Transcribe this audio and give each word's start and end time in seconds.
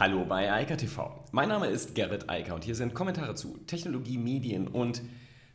Hallo 0.00 0.24
bei 0.24 0.52
Eika 0.52 0.76
TV. 0.76 1.24
Mein 1.32 1.48
Name 1.48 1.66
ist 1.66 1.96
Gerrit 1.96 2.30
Eiker 2.30 2.54
und 2.54 2.62
hier 2.62 2.76
sind 2.76 2.94
Kommentare 2.94 3.34
zu 3.34 3.58
Technologie, 3.66 4.16
Medien 4.16 4.68
und 4.68 5.02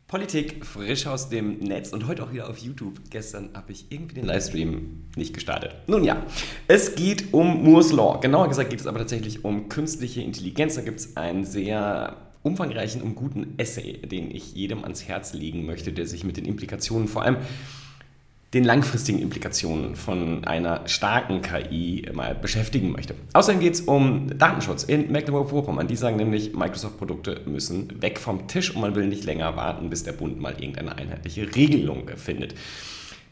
Politik 0.06 0.66
frisch 0.66 1.06
aus 1.06 1.30
dem 1.30 1.60
Netz 1.60 1.94
und 1.94 2.06
heute 2.06 2.22
auch 2.22 2.30
wieder 2.30 2.50
auf 2.50 2.58
YouTube. 2.58 3.00
Gestern 3.08 3.48
habe 3.54 3.72
ich 3.72 3.86
irgendwie 3.88 4.16
den 4.16 4.26
Livestream 4.26 5.04
nicht 5.16 5.32
gestartet. 5.32 5.76
Nun 5.86 6.04
ja, 6.04 6.22
es 6.68 6.94
geht 6.94 7.32
um 7.32 7.64
Moore's 7.64 7.90
Law. 7.90 8.20
Genauer 8.20 8.48
gesagt 8.48 8.68
geht 8.68 8.80
es 8.80 8.86
aber 8.86 8.98
tatsächlich 8.98 9.46
um 9.46 9.70
künstliche 9.70 10.20
Intelligenz. 10.20 10.74
Da 10.74 10.82
gibt 10.82 11.00
es 11.00 11.16
einen 11.16 11.46
sehr 11.46 12.18
umfangreichen 12.42 13.00
und 13.00 13.14
guten 13.14 13.54
Essay, 13.56 13.94
den 13.94 14.30
ich 14.30 14.54
jedem 14.54 14.82
ans 14.82 15.08
Herz 15.08 15.32
legen 15.32 15.64
möchte, 15.64 15.90
der 15.90 16.06
sich 16.06 16.22
mit 16.22 16.36
den 16.36 16.44
Implikationen 16.44 17.08
vor 17.08 17.22
allem 17.22 17.38
den 18.54 18.64
langfristigen 18.64 19.18
Implikationen 19.18 19.96
von 19.96 20.44
einer 20.44 20.86
starken 20.86 21.42
KI 21.42 22.08
mal 22.12 22.36
beschäftigen 22.36 22.92
möchte. 22.92 23.14
Außerdem 23.32 23.60
geht 23.60 23.74
es 23.74 23.80
um 23.80 24.38
Datenschutz 24.38 24.84
in 24.84 25.10
Mecklenburg-Vorpommern. 25.10 25.88
Die 25.88 25.96
sagen 25.96 26.16
nämlich, 26.16 26.54
Microsoft-Produkte 26.54 27.40
müssen 27.46 28.00
weg 28.00 28.20
vom 28.20 28.46
Tisch 28.46 28.74
und 28.74 28.80
man 28.80 28.94
will 28.94 29.08
nicht 29.08 29.24
länger 29.24 29.56
warten, 29.56 29.90
bis 29.90 30.04
der 30.04 30.12
Bund 30.12 30.40
mal 30.40 30.52
irgendeine 30.52 30.96
einheitliche 30.96 31.54
Regelung 31.54 32.08
findet. 32.16 32.54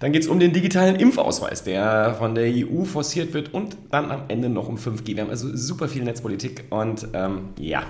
Dann 0.00 0.10
geht 0.10 0.22
es 0.22 0.28
um 0.28 0.40
den 0.40 0.52
digitalen 0.52 0.96
Impfausweis, 0.96 1.62
der 1.62 2.16
von 2.18 2.34
der 2.34 2.52
EU 2.52 2.82
forciert 2.82 3.32
wird 3.34 3.54
und 3.54 3.76
dann 3.92 4.10
am 4.10 4.24
Ende 4.26 4.48
noch 4.48 4.68
um 4.68 4.76
5G. 4.76 5.14
Wir 5.14 5.22
haben 5.22 5.30
also 5.30 5.56
super 5.56 5.86
viel 5.86 6.02
Netzpolitik 6.02 6.64
und 6.70 7.06
ähm, 7.12 7.50
ja, 7.60 7.84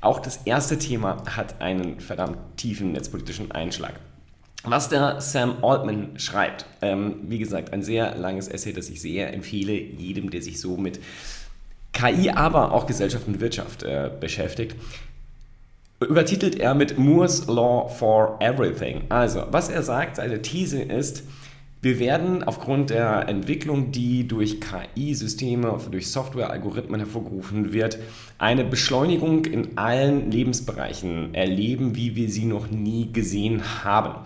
auch 0.00 0.18
das 0.18 0.40
erste 0.44 0.76
Thema 0.76 1.22
hat 1.36 1.60
einen 1.60 2.00
verdammt 2.00 2.38
tiefen 2.56 2.90
netzpolitischen 2.90 3.52
Einschlag. 3.52 3.94
Was 4.64 4.88
der 4.88 5.20
Sam 5.20 5.62
Altman 5.62 6.18
schreibt, 6.18 6.66
ähm, 6.82 7.16
wie 7.28 7.38
gesagt, 7.38 7.72
ein 7.72 7.82
sehr 7.82 8.16
langes 8.16 8.48
Essay, 8.48 8.72
das 8.72 8.88
ich 8.88 9.00
sehr 9.00 9.32
empfehle, 9.32 9.72
jedem, 9.72 10.30
der 10.30 10.42
sich 10.42 10.60
so 10.60 10.76
mit 10.76 10.98
KI, 11.92 12.30
aber 12.30 12.72
auch 12.72 12.86
Gesellschaft 12.86 13.26
und 13.28 13.40
Wirtschaft 13.40 13.82
äh, 13.84 14.10
beschäftigt, 14.20 14.76
übertitelt 16.00 16.56
er 16.56 16.74
mit 16.74 16.98
Moore's 16.98 17.46
Law 17.46 17.88
for 17.88 18.36
Everything. 18.40 19.04
Also, 19.08 19.44
was 19.50 19.68
er 19.68 19.82
sagt, 19.82 20.16
seine 20.16 20.42
These 20.42 20.82
ist, 20.82 21.22
wir 21.86 22.00
werden 22.00 22.42
aufgrund 22.42 22.90
der 22.90 23.28
Entwicklung, 23.28 23.92
die 23.92 24.26
durch 24.26 24.56
KI-Systeme, 24.60 25.78
durch 25.88 26.10
Software-Algorithmen 26.10 26.98
hervorgerufen 26.98 27.72
wird, 27.72 27.98
eine 28.38 28.64
Beschleunigung 28.64 29.44
in 29.44 29.78
allen 29.78 30.32
Lebensbereichen 30.32 31.32
erleben, 31.32 31.94
wie 31.94 32.16
wir 32.16 32.28
sie 32.28 32.46
noch 32.46 32.68
nie 32.72 33.12
gesehen 33.12 33.84
haben. 33.84 34.16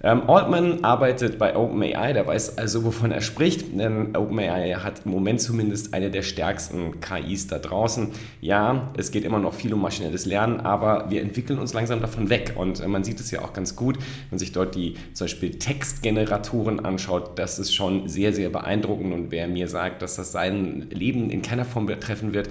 Ähm, 0.00 0.30
Altman 0.30 0.84
arbeitet 0.84 1.38
bei 1.38 1.56
OpenAI, 1.56 2.12
der 2.12 2.24
weiß 2.24 2.56
also, 2.56 2.84
wovon 2.84 3.10
er 3.10 3.20
spricht, 3.20 3.76
denn 3.76 4.14
OpenAI 4.14 4.74
hat 4.74 5.02
im 5.04 5.10
Moment 5.10 5.40
zumindest 5.40 5.92
eine 5.92 6.08
der 6.08 6.22
stärksten 6.22 7.00
KIs 7.00 7.48
da 7.48 7.58
draußen. 7.58 8.12
Ja, 8.40 8.92
es 8.96 9.10
geht 9.10 9.24
immer 9.24 9.40
noch 9.40 9.54
viel 9.54 9.74
um 9.74 9.82
maschinelles 9.82 10.24
Lernen, 10.24 10.60
aber 10.60 11.10
wir 11.10 11.20
entwickeln 11.20 11.58
uns 11.58 11.74
langsam 11.74 12.00
davon 12.00 12.30
weg 12.30 12.54
und 12.54 12.78
äh, 12.78 12.86
man 12.86 13.02
sieht 13.02 13.18
es 13.18 13.32
ja 13.32 13.42
auch 13.42 13.52
ganz 13.52 13.74
gut, 13.74 13.96
wenn 13.96 14.04
man 14.30 14.38
sich 14.38 14.52
dort 14.52 14.76
die 14.76 14.94
zum 15.14 15.24
Beispiel 15.24 15.58
Textgeneratoren 15.58 16.84
anschaut, 16.84 17.36
das 17.36 17.58
ist 17.58 17.74
schon 17.74 18.08
sehr, 18.08 18.32
sehr 18.32 18.50
beeindruckend 18.50 19.12
und 19.12 19.32
wer 19.32 19.48
mir 19.48 19.66
sagt, 19.66 20.02
dass 20.02 20.14
das 20.14 20.30
sein 20.30 20.86
Leben 20.90 21.28
in 21.28 21.42
keiner 21.42 21.64
Form 21.64 21.86
betreffen 21.86 22.32
wird, 22.32 22.50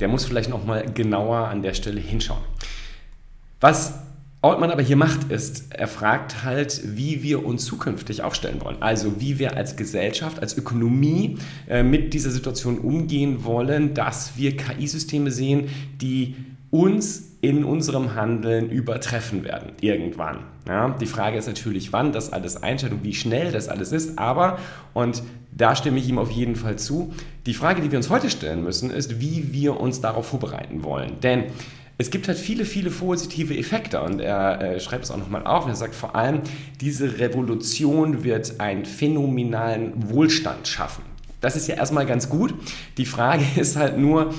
der 0.00 0.08
muss 0.08 0.24
vielleicht 0.24 0.50
noch 0.50 0.64
mal 0.64 0.84
genauer 0.92 1.46
an 1.46 1.62
der 1.62 1.74
Stelle 1.74 2.00
hinschauen. 2.00 2.42
Was 3.60 3.94
Altman 4.40 4.70
aber 4.70 4.82
hier 4.82 4.96
macht, 4.96 5.32
ist, 5.32 5.74
er 5.74 5.88
fragt 5.88 6.44
halt, 6.44 6.80
wie 6.96 7.24
wir 7.24 7.44
uns 7.44 7.64
zukünftig 7.64 8.22
aufstellen 8.22 8.60
wollen. 8.62 8.76
Also 8.80 9.20
wie 9.20 9.40
wir 9.40 9.56
als 9.56 9.74
Gesellschaft, 9.74 10.40
als 10.40 10.56
Ökonomie 10.56 11.38
äh, 11.68 11.82
mit 11.82 12.14
dieser 12.14 12.30
Situation 12.30 12.78
umgehen 12.78 13.44
wollen, 13.44 13.94
dass 13.94 14.36
wir 14.36 14.56
KI-Systeme 14.56 15.32
sehen, 15.32 15.68
die 16.00 16.36
uns 16.70 17.28
in 17.40 17.64
unserem 17.64 18.14
Handeln 18.14 18.70
übertreffen 18.70 19.42
werden, 19.44 19.72
irgendwann. 19.80 20.40
Ja, 20.68 20.90
die 20.90 21.06
Frage 21.06 21.38
ist 21.38 21.46
natürlich, 21.46 21.92
wann 21.92 22.12
das 22.12 22.32
alles 22.32 22.62
einstellt 22.62 22.92
und 22.92 23.04
wie 23.04 23.14
schnell 23.14 23.50
das 23.50 23.68
alles 23.68 23.90
ist, 23.90 24.18
aber, 24.18 24.58
und 24.92 25.22
da 25.50 25.74
stimme 25.74 25.98
ich 25.98 26.08
ihm 26.08 26.18
auf 26.18 26.30
jeden 26.30 26.56
Fall 26.56 26.76
zu, 26.76 27.12
die 27.46 27.54
Frage, 27.54 27.80
die 27.80 27.90
wir 27.90 27.98
uns 27.98 28.10
heute 28.10 28.28
stellen 28.28 28.62
müssen, 28.62 28.90
ist, 28.90 29.20
wie 29.20 29.52
wir 29.52 29.80
uns 29.80 30.00
darauf 30.00 30.26
vorbereiten 30.26 30.84
wollen. 30.84 31.20
Denn 31.22 31.44
es 32.00 32.10
gibt 32.10 32.28
halt 32.28 32.38
viele, 32.38 32.64
viele 32.64 32.90
positive 32.90 33.56
Effekte 33.58 34.00
und 34.00 34.20
er 34.20 34.60
äh, 34.60 34.80
schreibt 34.80 35.04
es 35.04 35.10
auch 35.10 35.16
nochmal 35.16 35.44
auf 35.44 35.66
er 35.66 35.74
sagt 35.74 35.96
vor 35.96 36.14
allem, 36.14 36.42
diese 36.80 37.18
Revolution 37.18 38.22
wird 38.22 38.60
einen 38.60 38.84
phänomenalen 38.84 40.08
Wohlstand 40.08 40.68
schaffen. 40.68 41.02
Das 41.40 41.56
ist 41.56 41.66
ja 41.66 41.74
erstmal 41.74 42.06
ganz 42.06 42.28
gut. 42.28 42.54
Die 42.96 43.04
Frage 43.04 43.44
ist 43.60 43.76
halt 43.76 43.98
nur, 43.98 44.32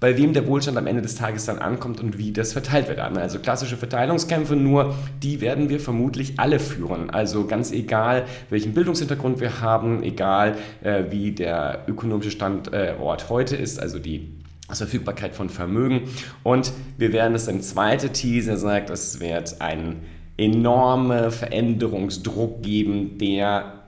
bei 0.00 0.18
wem 0.18 0.34
der 0.34 0.46
Wohlstand 0.46 0.76
am 0.76 0.86
Ende 0.86 1.00
des 1.00 1.14
Tages 1.14 1.46
dann 1.46 1.60
ankommt 1.60 1.98
und 2.00 2.18
wie 2.18 2.32
das 2.32 2.52
verteilt 2.52 2.88
wird. 2.88 2.98
Also 2.98 3.38
klassische 3.38 3.78
Verteilungskämpfe, 3.78 4.54
nur 4.54 4.94
die 5.22 5.40
werden 5.40 5.70
wir 5.70 5.80
vermutlich 5.80 6.38
alle 6.38 6.58
führen. 6.58 7.08
Also 7.08 7.46
ganz 7.46 7.72
egal, 7.72 8.26
welchen 8.50 8.74
Bildungshintergrund 8.74 9.40
wir 9.40 9.62
haben, 9.62 10.02
egal 10.02 10.56
äh, 10.82 11.04
wie 11.08 11.32
der 11.32 11.84
ökonomische 11.86 12.32
Standort 12.32 13.30
heute 13.30 13.56
ist, 13.56 13.80
also 13.80 13.98
die 13.98 14.28
Verfügbarkeit 14.68 15.34
von 15.34 15.50
Vermögen. 15.50 16.08
Und 16.42 16.72
wir 16.96 17.12
werden 17.12 17.34
das 17.34 17.48
in 17.48 17.62
zweite 17.62 18.10
These 18.10 18.56
sagt, 18.56 18.90
es 18.90 19.20
wird 19.20 19.60
einen 19.60 20.02
enormen 20.36 21.30
Veränderungsdruck 21.30 22.62
geben, 22.62 23.18
der 23.18 23.84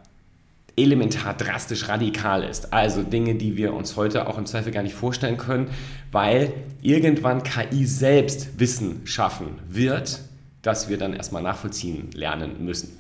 elementar 0.76 1.34
drastisch 1.34 1.88
radikal 1.88 2.42
ist. 2.44 2.72
Also 2.72 3.02
Dinge, 3.02 3.34
die 3.34 3.56
wir 3.56 3.72
uns 3.72 3.96
heute 3.96 4.28
auch 4.28 4.36
im 4.36 4.46
Zweifel 4.46 4.72
gar 4.72 4.82
nicht 4.82 4.94
vorstellen 4.94 5.38
können, 5.38 5.68
weil 6.12 6.52
irgendwann 6.82 7.42
KI 7.42 7.86
selbst 7.86 8.60
Wissen 8.60 9.00
schaffen 9.06 9.58
wird, 9.68 10.20
das 10.62 10.88
wir 10.88 10.98
dann 10.98 11.14
erstmal 11.14 11.42
nachvollziehen 11.42 12.10
lernen 12.12 12.64
müssen. 12.64 12.98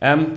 Ähm, 0.00 0.34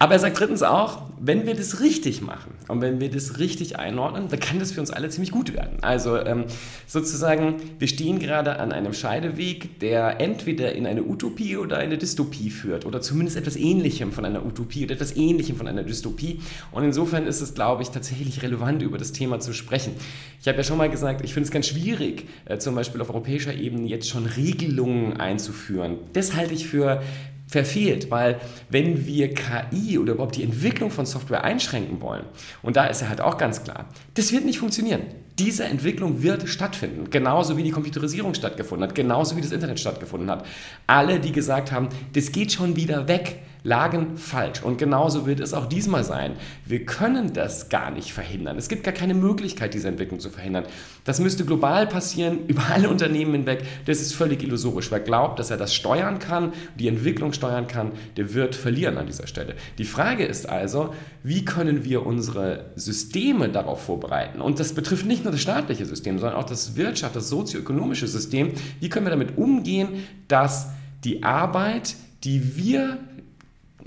aber 0.00 0.14
er 0.14 0.20
sagt 0.20 0.38
drittens 0.38 0.62
auch, 0.62 1.02
wenn 1.20 1.44
wir 1.46 1.56
das 1.56 1.80
richtig 1.80 2.22
machen 2.22 2.52
und 2.68 2.80
wenn 2.80 3.00
wir 3.00 3.10
das 3.10 3.40
richtig 3.40 3.78
einordnen, 3.80 4.28
dann 4.28 4.38
kann 4.38 4.60
das 4.60 4.70
für 4.70 4.80
uns 4.80 4.92
alle 4.92 5.08
ziemlich 5.08 5.32
gut 5.32 5.52
werden. 5.52 5.78
Also 5.82 6.16
ähm, 6.16 6.44
sozusagen, 6.86 7.56
wir 7.80 7.88
stehen 7.88 8.20
gerade 8.20 8.60
an 8.60 8.70
einem 8.70 8.94
Scheideweg, 8.94 9.80
der 9.80 10.20
entweder 10.20 10.72
in 10.72 10.86
eine 10.86 11.02
Utopie 11.02 11.56
oder 11.56 11.78
eine 11.78 11.98
Dystopie 11.98 12.50
führt 12.50 12.86
oder 12.86 13.00
zumindest 13.00 13.36
etwas 13.36 13.56
Ähnlichem 13.56 14.12
von 14.12 14.24
einer 14.24 14.46
Utopie 14.46 14.84
oder 14.84 14.94
etwas 14.94 15.16
Ähnlichem 15.16 15.56
von 15.56 15.66
einer 15.66 15.82
Dystopie. 15.82 16.40
Und 16.70 16.84
insofern 16.84 17.26
ist 17.26 17.40
es, 17.40 17.54
glaube 17.54 17.82
ich, 17.82 17.90
tatsächlich 17.90 18.42
relevant, 18.42 18.82
über 18.82 18.98
das 18.98 19.10
Thema 19.10 19.40
zu 19.40 19.52
sprechen. 19.52 19.94
Ich 20.40 20.46
habe 20.46 20.58
ja 20.58 20.64
schon 20.64 20.78
mal 20.78 20.88
gesagt, 20.88 21.24
ich 21.24 21.34
finde 21.34 21.46
es 21.46 21.50
ganz 21.50 21.66
schwierig, 21.66 22.26
äh, 22.44 22.58
zum 22.58 22.76
Beispiel 22.76 23.00
auf 23.00 23.10
europäischer 23.10 23.54
Ebene 23.54 23.88
jetzt 23.88 24.08
schon 24.08 24.26
Regelungen 24.26 25.16
einzuführen. 25.16 25.96
Das 26.12 26.36
halte 26.36 26.54
ich 26.54 26.68
für 26.68 27.02
verfehlt, 27.48 28.10
weil 28.10 28.40
wenn 28.68 29.06
wir 29.06 29.34
KI 29.34 29.98
oder 29.98 30.12
überhaupt 30.12 30.36
die 30.36 30.44
Entwicklung 30.44 30.90
von 30.90 31.06
Software 31.06 31.42
einschränken 31.42 32.00
wollen, 32.00 32.24
und 32.62 32.76
da 32.76 32.86
ist 32.86 33.02
er 33.02 33.08
halt 33.08 33.20
auch 33.20 33.38
ganz 33.38 33.64
klar, 33.64 33.86
das 34.14 34.32
wird 34.32 34.44
nicht 34.44 34.58
funktionieren. 34.58 35.02
Diese 35.38 35.64
Entwicklung 35.64 36.22
wird 36.22 36.48
stattfinden, 36.48 37.10
genauso 37.10 37.56
wie 37.56 37.62
die 37.62 37.70
Computerisierung 37.70 38.34
stattgefunden 38.34 38.88
hat, 38.88 38.94
genauso 38.94 39.36
wie 39.36 39.40
das 39.40 39.52
Internet 39.52 39.80
stattgefunden 39.80 40.30
hat. 40.30 40.44
Alle, 40.86 41.20
die 41.20 41.32
gesagt 41.32 41.72
haben, 41.72 41.88
das 42.12 42.32
geht 42.32 42.52
schon 42.52 42.76
wieder 42.76 43.08
weg, 43.08 43.40
lagen 43.62 44.16
falsch. 44.16 44.62
Und 44.62 44.78
genauso 44.78 45.26
wird 45.26 45.40
es 45.40 45.54
auch 45.54 45.66
diesmal 45.66 46.04
sein. 46.04 46.34
Wir 46.64 46.84
können 46.84 47.32
das 47.32 47.68
gar 47.68 47.90
nicht 47.90 48.12
verhindern. 48.12 48.56
Es 48.56 48.68
gibt 48.68 48.84
gar 48.84 48.94
keine 48.94 49.14
Möglichkeit, 49.14 49.74
diese 49.74 49.88
Entwicklung 49.88 50.20
zu 50.20 50.30
verhindern. 50.30 50.64
Das 51.04 51.20
müsste 51.20 51.44
global 51.44 51.86
passieren, 51.86 52.40
über 52.46 52.62
alle 52.72 52.88
Unternehmen 52.88 53.32
hinweg. 53.32 53.64
Das 53.86 54.00
ist 54.00 54.14
völlig 54.14 54.42
illusorisch. 54.42 54.90
Wer 54.90 55.00
glaubt, 55.00 55.38
dass 55.38 55.50
er 55.50 55.56
das 55.56 55.74
steuern 55.74 56.18
kann, 56.18 56.52
die 56.78 56.88
Entwicklung 56.88 57.32
steuern 57.32 57.66
kann, 57.66 57.92
der 58.16 58.34
wird 58.34 58.54
verlieren 58.54 58.98
an 58.98 59.06
dieser 59.06 59.26
Stelle. 59.26 59.54
Die 59.78 59.84
Frage 59.84 60.24
ist 60.24 60.48
also, 60.48 60.94
wie 61.22 61.44
können 61.44 61.84
wir 61.84 62.06
unsere 62.06 62.66
Systeme 62.76 63.48
darauf 63.48 63.82
vorbereiten? 63.82 64.40
Und 64.40 64.60
das 64.60 64.72
betrifft 64.72 65.06
nicht 65.06 65.24
nur 65.24 65.32
das 65.32 65.40
staatliche 65.42 65.84
System, 65.84 66.18
sondern 66.18 66.38
auch 66.38 66.46
das 66.46 66.76
Wirtschaft, 66.76 67.16
das 67.16 67.28
sozioökonomische 67.28 68.06
System. 68.06 68.52
Wie 68.80 68.88
können 68.88 69.06
wir 69.06 69.10
damit 69.10 69.36
umgehen, 69.36 70.04
dass 70.28 70.68
die 71.04 71.22
Arbeit, 71.22 71.96
die 72.24 72.56
wir 72.56 72.98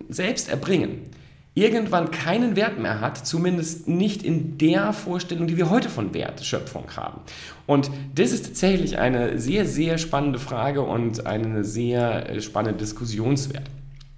selbst 0.09 0.49
erbringen, 0.49 1.09
irgendwann 1.53 2.11
keinen 2.11 2.55
Wert 2.55 2.79
mehr 2.79 3.01
hat, 3.01 3.25
zumindest 3.25 3.87
nicht 3.87 4.23
in 4.23 4.57
der 4.57 4.93
Vorstellung, 4.93 5.47
die 5.47 5.57
wir 5.57 5.69
heute 5.69 5.89
von 5.89 6.13
Wertschöpfung 6.13 6.95
haben. 6.95 7.21
Und 7.67 7.91
das 8.15 8.31
ist 8.31 8.45
tatsächlich 8.45 8.97
eine 8.97 9.37
sehr, 9.37 9.65
sehr 9.65 9.97
spannende 9.97 10.39
Frage 10.39 10.81
und 10.81 11.25
eine 11.25 11.63
sehr 11.63 12.29
äh, 12.29 12.41
spannende 12.41 12.79
Diskussionswert. 12.79 13.69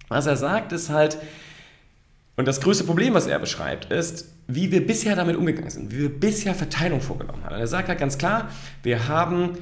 Was 0.09 0.27
er 0.27 0.38
sagt, 0.38 0.74
ist 0.74 0.89
halt, 0.89 1.18
und 2.35 2.47
das 2.47 2.62
größte 2.62 2.83
Problem, 2.83 3.15
was 3.15 3.25
er 3.25 3.39
beschreibt, 3.39 3.91
ist, 3.91 4.27
wie 4.47 4.71
wir 4.71 4.85
bisher 4.85 5.15
damit 5.15 5.35
umgegangen 5.35 5.69
sind, 5.69 5.91
wie 5.91 6.01
wir 6.01 6.09
bisher 6.09 6.53
Verteilung 6.53 7.01
vorgenommen 7.01 7.44
haben. 7.44 7.56
er 7.56 7.68
sagt 7.68 7.88
halt 7.88 8.00
ganz 8.00 8.18
klar, 8.18 8.50
wir 8.83 9.07
haben 9.07 9.57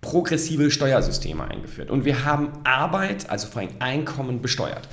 progressive 0.00 0.70
Steuersysteme 0.70 1.44
eingeführt 1.44 1.90
und 1.90 2.04
wir 2.04 2.24
haben 2.24 2.52
Arbeit, 2.64 3.28
also 3.30 3.48
vor 3.48 3.62
allem 3.62 3.70
Einkommen, 3.78 4.40
besteuert. 4.40 4.88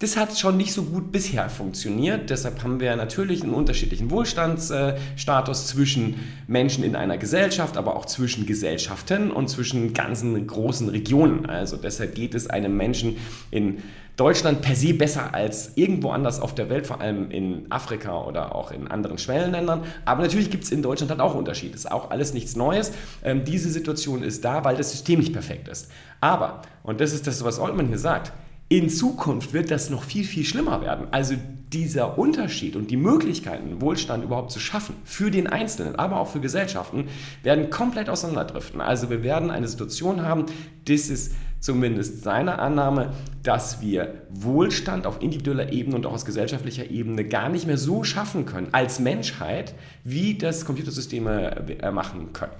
Das 0.00 0.16
hat 0.16 0.36
schon 0.36 0.56
nicht 0.56 0.72
so 0.72 0.82
gut 0.82 1.12
bisher 1.12 1.48
funktioniert. 1.48 2.28
Deshalb 2.28 2.64
haben 2.64 2.80
wir 2.80 2.96
natürlich 2.96 3.44
einen 3.44 3.54
unterschiedlichen 3.54 4.10
Wohlstandsstatus 4.10 5.68
zwischen 5.68 6.16
Menschen 6.48 6.82
in 6.82 6.96
einer 6.96 7.16
Gesellschaft, 7.16 7.76
aber 7.76 7.94
auch 7.94 8.04
zwischen 8.04 8.44
Gesellschaften 8.44 9.30
und 9.30 9.48
zwischen 9.48 9.94
ganzen 9.94 10.46
großen 10.48 10.88
Regionen. 10.88 11.46
Also 11.46 11.76
deshalb 11.76 12.16
geht 12.16 12.34
es 12.34 12.48
einem 12.50 12.76
Menschen 12.76 13.18
in 13.52 13.84
Deutschland 14.16 14.62
per 14.62 14.74
se 14.74 14.94
besser 14.94 15.32
als 15.32 15.72
irgendwo 15.76 16.10
anders 16.10 16.40
auf 16.40 16.56
der 16.56 16.70
Welt, 16.70 16.86
vor 16.86 17.00
allem 17.00 17.30
in 17.30 17.66
Afrika 17.70 18.24
oder 18.24 18.54
auch 18.54 18.72
in 18.72 18.88
anderen 18.88 19.18
Schwellenländern. 19.18 19.82
Aber 20.04 20.22
natürlich 20.22 20.50
gibt 20.50 20.64
es 20.64 20.72
in 20.72 20.82
Deutschland 20.82 21.10
halt 21.10 21.20
auch 21.20 21.36
Unterschiede. 21.36 21.74
Ist 21.76 21.90
auch 21.90 22.10
alles 22.10 22.34
nichts 22.34 22.56
Neues. 22.56 22.92
Ähm, 23.22 23.44
diese 23.44 23.70
Situation 23.70 24.24
ist 24.24 24.44
da, 24.44 24.64
weil 24.64 24.76
das 24.76 24.90
System 24.90 25.20
nicht 25.20 25.32
perfekt 25.32 25.68
ist. 25.68 25.88
Aber, 26.20 26.62
und 26.82 27.00
das 27.00 27.12
ist 27.12 27.28
das, 27.28 27.44
was 27.44 27.60
Oltmann 27.60 27.86
hier 27.86 27.98
sagt, 27.98 28.32
in 28.68 28.88
Zukunft 28.88 29.52
wird 29.52 29.70
das 29.70 29.90
noch 29.90 30.02
viel, 30.02 30.24
viel 30.24 30.44
schlimmer 30.44 30.80
werden. 30.80 31.06
Also 31.10 31.34
dieser 31.72 32.18
Unterschied 32.18 32.76
und 32.76 32.90
die 32.90 32.96
Möglichkeiten, 32.96 33.80
Wohlstand 33.80 34.24
überhaupt 34.24 34.52
zu 34.52 34.60
schaffen, 34.60 34.94
für 35.04 35.30
den 35.30 35.46
Einzelnen, 35.46 35.96
aber 35.96 36.20
auch 36.20 36.28
für 36.28 36.40
Gesellschaften, 36.40 37.08
werden 37.42 37.68
komplett 37.68 38.08
auseinanderdriften. 38.08 38.80
Also 38.80 39.10
wir 39.10 39.22
werden 39.22 39.50
eine 39.50 39.68
Situation 39.68 40.22
haben, 40.22 40.46
das 40.86 41.08
ist 41.08 41.34
zumindest 41.60 42.22
seine 42.22 42.58
Annahme, 42.58 43.12
dass 43.42 43.80
wir 43.80 44.22
Wohlstand 44.30 45.06
auf 45.06 45.22
individueller 45.22 45.72
Ebene 45.72 45.96
und 45.96 46.06
auch 46.06 46.12
aus 46.12 46.24
gesellschaftlicher 46.24 46.90
Ebene 46.90 47.24
gar 47.24 47.48
nicht 47.48 47.66
mehr 47.66 47.78
so 47.78 48.04
schaffen 48.04 48.44
können 48.44 48.68
als 48.72 49.00
Menschheit, 49.00 49.74
wie 50.04 50.36
das 50.36 50.64
Computersysteme 50.64 51.78
äh, 51.80 51.90
machen 51.90 52.32
können. 52.32 52.52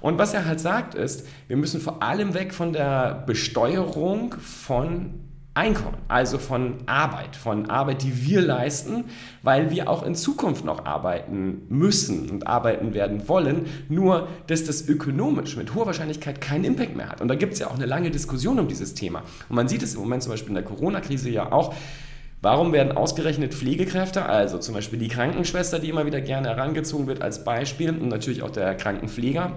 Und 0.00 0.18
was 0.18 0.32
er 0.32 0.44
halt 0.44 0.60
sagt 0.60 0.94
ist, 0.94 1.26
wir 1.48 1.56
müssen 1.56 1.80
vor 1.80 2.02
allem 2.02 2.34
weg 2.34 2.54
von 2.54 2.72
der 2.72 3.24
Besteuerung 3.26 4.34
von 4.40 5.14
Einkommen, 5.54 5.98
also 6.08 6.38
von 6.38 6.76
Arbeit, 6.86 7.36
von 7.36 7.68
Arbeit, 7.68 8.02
die 8.02 8.24
wir 8.24 8.40
leisten, 8.40 9.04
weil 9.42 9.70
wir 9.70 9.90
auch 9.90 10.02
in 10.02 10.14
Zukunft 10.14 10.64
noch 10.64 10.86
arbeiten 10.86 11.66
müssen 11.68 12.30
und 12.30 12.46
arbeiten 12.46 12.94
werden 12.94 13.28
wollen, 13.28 13.66
nur 13.90 14.28
dass 14.46 14.64
das 14.64 14.88
ökonomisch 14.88 15.56
mit 15.56 15.74
hoher 15.74 15.84
Wahrscheinlichkeit 15.84 16.40
keinen 16.40 16.64
Impact 16.64 16.96
mehr 16.96 17.10
hat. 17.10 17.20
Und 17.20 17.28
da 17.28 17.34
gibt 17.34 17.52
es 17.52 17.58
ja 17.58 17.66
auch 17.66 17.74
eine 17.74 17.84
lange 17.84 18.10
Diskussion 18.10 18.58
um 18.58 18.66
dieses 18.66 18.94
Thema. 18.94 19.24
Und 19.50 19.56
man 19.56 19.68
sieht 19.68 19.82
es 19.82 19.94
im 19.94 20.00
Moment 20.00 20.22
zum 20.22 20.32
Beispiel 20.32 20.48
in 20.48 20.54
der 20.54 20.64
Corona-Krise 20.64 21.28
ja 21.28 21.52
auch, 21.52 21.74
Warum 22.44 22.72
werden 22.72 22.90
ausgerechnet 22.90 23.54
Pflegekräfte, 23.54 24.26
also 24.26 24.58
zum 24.58 24.74
Beispiel 24.74 24.98
die 24.98 25.06
Krankenschwester, 25.06 25.78
die 25.78 25.88
immer 25.88 26.06
wieder 26.06 26.20
gerne 26.20 26.48
herangezogen 26.48 27.06
wird 27.06 27.22
als 27.22 27.44
Beispiel 27.44 27.90
und 27.90 28.08
natürlich 28.08 28.42
auch 28.42 28.50
der 28.50 28.74
Krankenpfleger, 28.74 29.52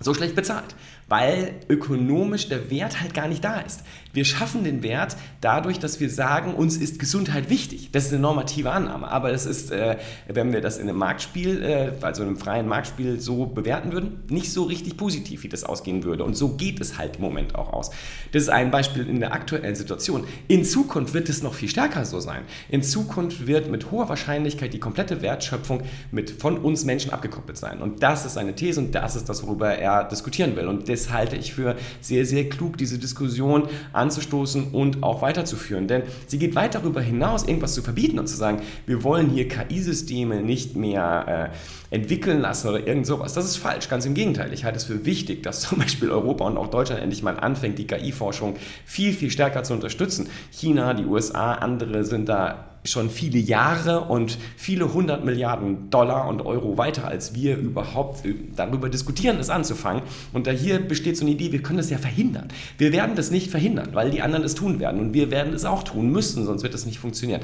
so 0.00 0.12
schlecht 0.12 0.34
bezahlt? 0.34 0.74
Weil 1.08 1.54
ökonomisch 1.68 2.48
der 2.48 2.70
Wert 2.70 3.00
halt 3.00 3.14
gar 3.14 3.28
nicht 3.28 3.44
da 3.44 3.60
ist. 3.60 3.82
Wir 4.12 4.24
schaffen 4.24 4.64
den 4.64 4.82
Wert 4.82 5.16
dadurch, 5.40 5.78
dass 5.78 6.00
wir 6.00 6.10
sagen, 6.10 6.54
uns 6.54 6.76
ist 6.76 6.98
Gesundheit 6.98 7.48
wichtig. 7.48 7.90
Das 7.92 8.06
ist 8.06 8.12
eine 8.12 8.20
normative 8.20 8.72
Annahme. 8.72 9.08
Aber 9.08 9.30
das 9.30 9.46
ist, 9.46 9.70
äh, 9.70 9.98
wenn 10.26 10.52
wir 10.52 10.60
das 10.60 10.78
in 10.78 10.88
einem 10.88 10.98
Marktspiel, 10.98 11.62
äh, 11.62 11.92
also 12.04 12.22
in 12.22 12.28
einem 12.28 12.38
freien 12.38 12.66
Marktspiel 12.66 13.20
so 13.20 13.46
bewerten 13.46 13.92
würden, 13.92 14.24
nicht 14.28 14.52
so 14.52 14.64
richtig 14.64 14.96
positiv, 14.96 15.44
wie 15.44 15.48
das 15.48 15.64
ausgehen 15.64 16.02
würde. 16.02 16.24
Und 16.24 16.36
so 16.36 16.56
geht 16.56 16.80
es 16.80 16.98
halt 16.98 17.16
im 17.16 17.22
Moment 17.22 17.54
auch 17.54 17.72
aus. 17.72 17.90
Das 18.32 18.42
ist 18.42 18.48
ein 18.48 18.70
Beispiel 18.70 19.08
in 19.08 19.20
der 19.20 19.32
aktuellen 19.32 19.76
Situation. 19.76 20.24
In 20.48 20.64
Zukunft 20.64 21.14
wird 21.14 21.28
es 21.28 21.42
noch 21.42 21.54
viel 21.54 21.68
stärker 21.68 22.04
so 22.04 22.18
sein. 22.18 22.42
In 22.68 22.82
Zukunft 22.82 23.46
wird 23.46 23.70
mit 23.70 23.92
hoher 23.92 24.08
Wahrscheinlichkeit 24.08 24.74
die 24.74 24.80
komplette 24.80 25.22
Wertschöpfung 25.22 25.82
mit 26.10 26.30
von 26.30 26.58
uns 26.58 26.84
Menschen 26.84 27.12
abgekoppelt 27.12 27.56
sein. 27.56 27.80
Und 27.80 28.02
das 28.02 28.26
ist 28.26 28.36
eine 28.36 28.54
These 28.54 28.80
und 28.80 28.94
das 28.94 29.14
ist 29.14 29.28
das, 29.28 29.46
worüber 29.46 29.76
er 29.76 29.85
diskutieren 30.04 30.56
will. 30.56 30.66
Und 30.68 30.88
das 30.88 31.12
halte 31.12 31.36
ich 31.36 31.52
für 31.52 31.76
sehr, 32.00 32.24
sehr 32.24 32.48
klug, 32.48 32.78
diese 32.78 32.98
Diskussion 32.98 33.68
an 33.92 34.06
anzustoßen 34.06 34.68
und 34.70 35.02
auch 35.02 35.22
weiterzuführen. 35.22 35.88
Denn 35.88 36.02
sie 36.26 36.38
geht 36.38 36.54
weit 36.54 36.74
darüber 36.74 37.00
hinaus, 37.00 37.46
irgendwas 37.46 37.74
zu 37.74 37.82
verbieten 37.82 38.18
und 38.18 38.26
zu 38.28 38.36
sagen, 38.36 38.62
wir 38.86 39.02
wollen 39.02 39.30
hier 39.30 39.48
KI-Systeme 39.48 40.42
nicht 40.42 40.76
mehr 40.76 41.50
äh, 41.90 41.94
entwickeln 41.94 42.40
lassen 42.40 42.68
oder 42.68 42.86
irgend 42.86 43.06
sowas. 43.06 43.34
Das 43.34 43.44
ist 43.44 43.56
falsch, 43.56 43.88
ganz 43.88 44.06
im 44.06 44.14
Gegenteil. 44.14 44.52
Ich 44.52 44.64
halte 44.64 44.78
es 44.78 44.84
für 44.84 45.04
wichtig, 45.04 45.42
dass 45.42 45.60
zum 45.68 45.78
Beispiel 45.78 46.10
Europa 46.10 46.44
und 46.44 46.56
auch 46.56 46.68
Deutschland 46.68 47.02
endlich 47.02 47.22
mal 47.22 47.38
anfängt, 47.38 47.78
die 47.78 47.86
KI-Forschung 47.86 48.56
viel, 48.84 49.12
viel 49.12 49.30
stärker 49.30 49.62
zu 49.62 49.74
unterstützen. 49.74 50.28
China, 50.50 50.94
die 50.94 51.04
USA, 51.04 51.54
andere 51.54 52.04
sind 52.04 52.28
da 52.28 52.75
schon 52.86 53.10
viele 53.10 53.38
Jahre 53.38 54.02
und 54.02 54.38
viele 54.56 54.92
hundert 54.92 55.24
Milliarden 55.24 55.90
Dollar 55.90 56.28
und 56.28 56.42
Euro 56.42 56.78
weiter, 56.78 57.08
als 57.08 57.34
wir 57.34 57.56
überhaupt 57.56 58.24
äh, 58.24 58.34
darüber 58.54 58.88
diskutieren, 58.88 59.38
es 59.38 59.50
anzufangen. 59.50 60.02
Und 60.32 60.46
da 60.46 60.50
hier 60.50 60.78
besteht 60.78 61.16
so 61.16 61.24
eine 61.24 61.32
Idee, 61.32 61.52
wir 61.52 61.62
können 61.62 61.78
das 61.78 61.90
ja 61.90 61.98
verhindern. 61.98 62.48
Wir 62.78 62.92
werden 62.92 63.16
das 63.16 63.30
nicht 63.30 63.50
verhindern, 63.50 63.90
weil 63.92 64.10
die 64.10 64.22
anderen 64.22 64.44
es 64.44 64.54
tun 64.54 64.80
werden 64.80 65.00
und 65.00 65.14
wir 65.14 65.30
werden 65.30 65.52
es 65.52 65.64
auch 65.64 65.82
tun 65.82 66.10
müssen, 66.10 66.44
sonst 66.44 66.62
wird 66.62 66.74
das 66.74 66.86
nicht 66.86 66.98
funktionieren. 66.98 67.40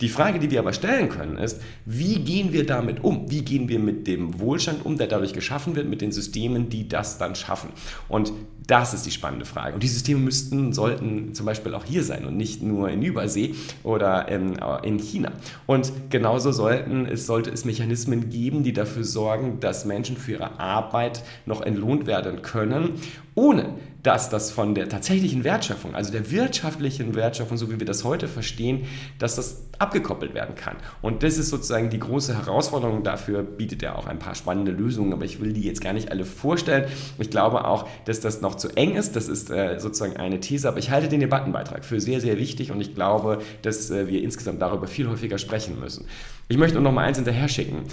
Die 0.00 0.08
Frage, 0.08 0.38
die 0.38 0.50
wir 0.50 0.58
aber 0.58 0.72
stellen 0.72 1.08
können, 1.08 1.38
ist, 1.38 1.60
wie 1.84 2.18
gehen 2.20 2.52
wir 2.52 2.66
damit 2.66 3.04
um? 3.04 3.30
Wie 3.30 3.42
gehen 3.42 3.68
wir 3.68 3.78
mit 3.78 4.06
dem 4.06 4.40
Wohlstand 4.40 4.84
um, 4.84 4.98
der 4.98 5.06
dadurch 5.06 5.32
geschaffen 5.32 5.76
wird, 5.76 5.88
mit 5.88 6.00
den 6.00 6.12
Systemen, 6.12 6.68
die 6.68 6.88
das 6.88 7.18
dann 7.18 7.34
schaffen? 7.36 7.70
Und 8.08 8.32
das 8.66 8.94
ist 8.94 9.04
die 9.04 9.10
spannende 9.10 9.44
Frage. 9.44 9.74
Und 9.74 9.82
die 9.82 9.88
Systeme 9.88 10.20
müssten, 10.20 10.72
sollten 10.72 11.34
zum 11.34 11.46
Beispiel 11.46 11.74
auch 11.74 11.84
hier 11.84 12.02
sein 12.02 12.24
und 12.24 12.36
nicht 12.36 12.62
nur 12.62 12.88
in 12.88 13.02
Übersee 13.02 13.54
oder 13.82 14.28
in, 14.28 14.58
in 14.84 14.98
China. 14.98 15.32
Und 15.66 15.92
genauso 16.10 16.52
sollten, 16.52 17.06
es 17.06 17.26
sollte 17.26 17.50
es 17.50 17.64
Mechanismen 17.64 18.30
geben, 18.30 18.62
die 18.62 18.72
dafür 18.72 19.04
sorgen, 19.04 19.60
dass 19.60 19.84
Menschen 19.84 20.16
für 20.16 20.32
ihre 20.32 20.58
Arbeit 20.60 21.22
noch 21.46 21.62
entlohnt 21.62 22.06
werden 22.06 22.42
können, 22.42 23.00
ohne 23.34 23.74
dass 24.04 24.28
das 24.28 24.50
von 24.50 24.74
der 24.74 24.90
tatsächlichen 24.90 25.44
Wertschöpfung, 25.44 25.94
also 25.94 26.12
der 26.12 26.30
wirtschaftlichen 26.30 27.14
Wertschöpfung, 27.14 27.56
so 27.56 27.70
wie 27.70 27.80
wir 27.80 27.86
das 27.86 28.04
heute 28.04 28.28
verstehen, 28.28 28.84
dass 29.18 29.36
das 29.36 29.64
abgekoppelt 29.78 30.34
werden 30.34 30.54
kann. 30.54 30.76
Und 31.00 31.22
das 31.22 31.38
ist 31.38 31.48
sozusagen 31.48 31.88
die 31.88 31.98
große 31.98 32.36
Herausforderung. 32.36 33.02
Dafür 33.02 33.42
bietet 33.42 33.82
er 33.82 33.98
auch 33.98 34.06
ein 34.06 34.18
paar 34.18 34.34
spannende 34.34 34.72
Lösungen, 34.72 35.14
aber 35.14 35.24
ich 35.24 35.40
will 35.40 35.54
die 35.54 35.62
jetzt 35.62 35.80
gar 35.80 35.94
nicht 35.94 36.12
alle 36.12 36.26
vorstellen. 36.26 36.84
Ich 37.18 37.30
glaube 37.30 37.66
auch, 37.66 37.88
dass 38.04 38.20
das 38.20 38.42
noch 38.42 38.56
zu 38.56 38.68
eng 38.76 38.94
ist. 38.94 39.16
Das 39.16 39.26
ist 39.26 39.50
äh, 39.50 39.80
sozusagen 39.80 40.18
eine 40.18 40.38
These, 40.38 40.68
aber 40.68 40.78
ich 40.78 40.90
halte 40.90 41.08
den 41.08 41.20
Debattenbeitrag 41.20 41.82
für 41.82 41.98
sehr, 41.98 42.20
sehr 42.20 42.38
wichtig 42.38 42.70
und 42.72 42.82
ich 42.82 42.94
glaube, 42.94 43.38
dass 43.62 43.90
äh, 43.90 44.06
wir 44.06 44.22
insgesamt 44.22 44.60
darüber 44.60 44.86
viel 44.86 45.08
häufiger 45.08 45.38
sprechen 45.38 45.80
müssen. 45.80 46.04
Ich 46.48 46.58
möchte 46.58 46.78
noch 46.78 46.92
mal 46.92 47.04
eins 47.04 47.16
hinterher 47.16 47.48
schicken. 47.48 47.84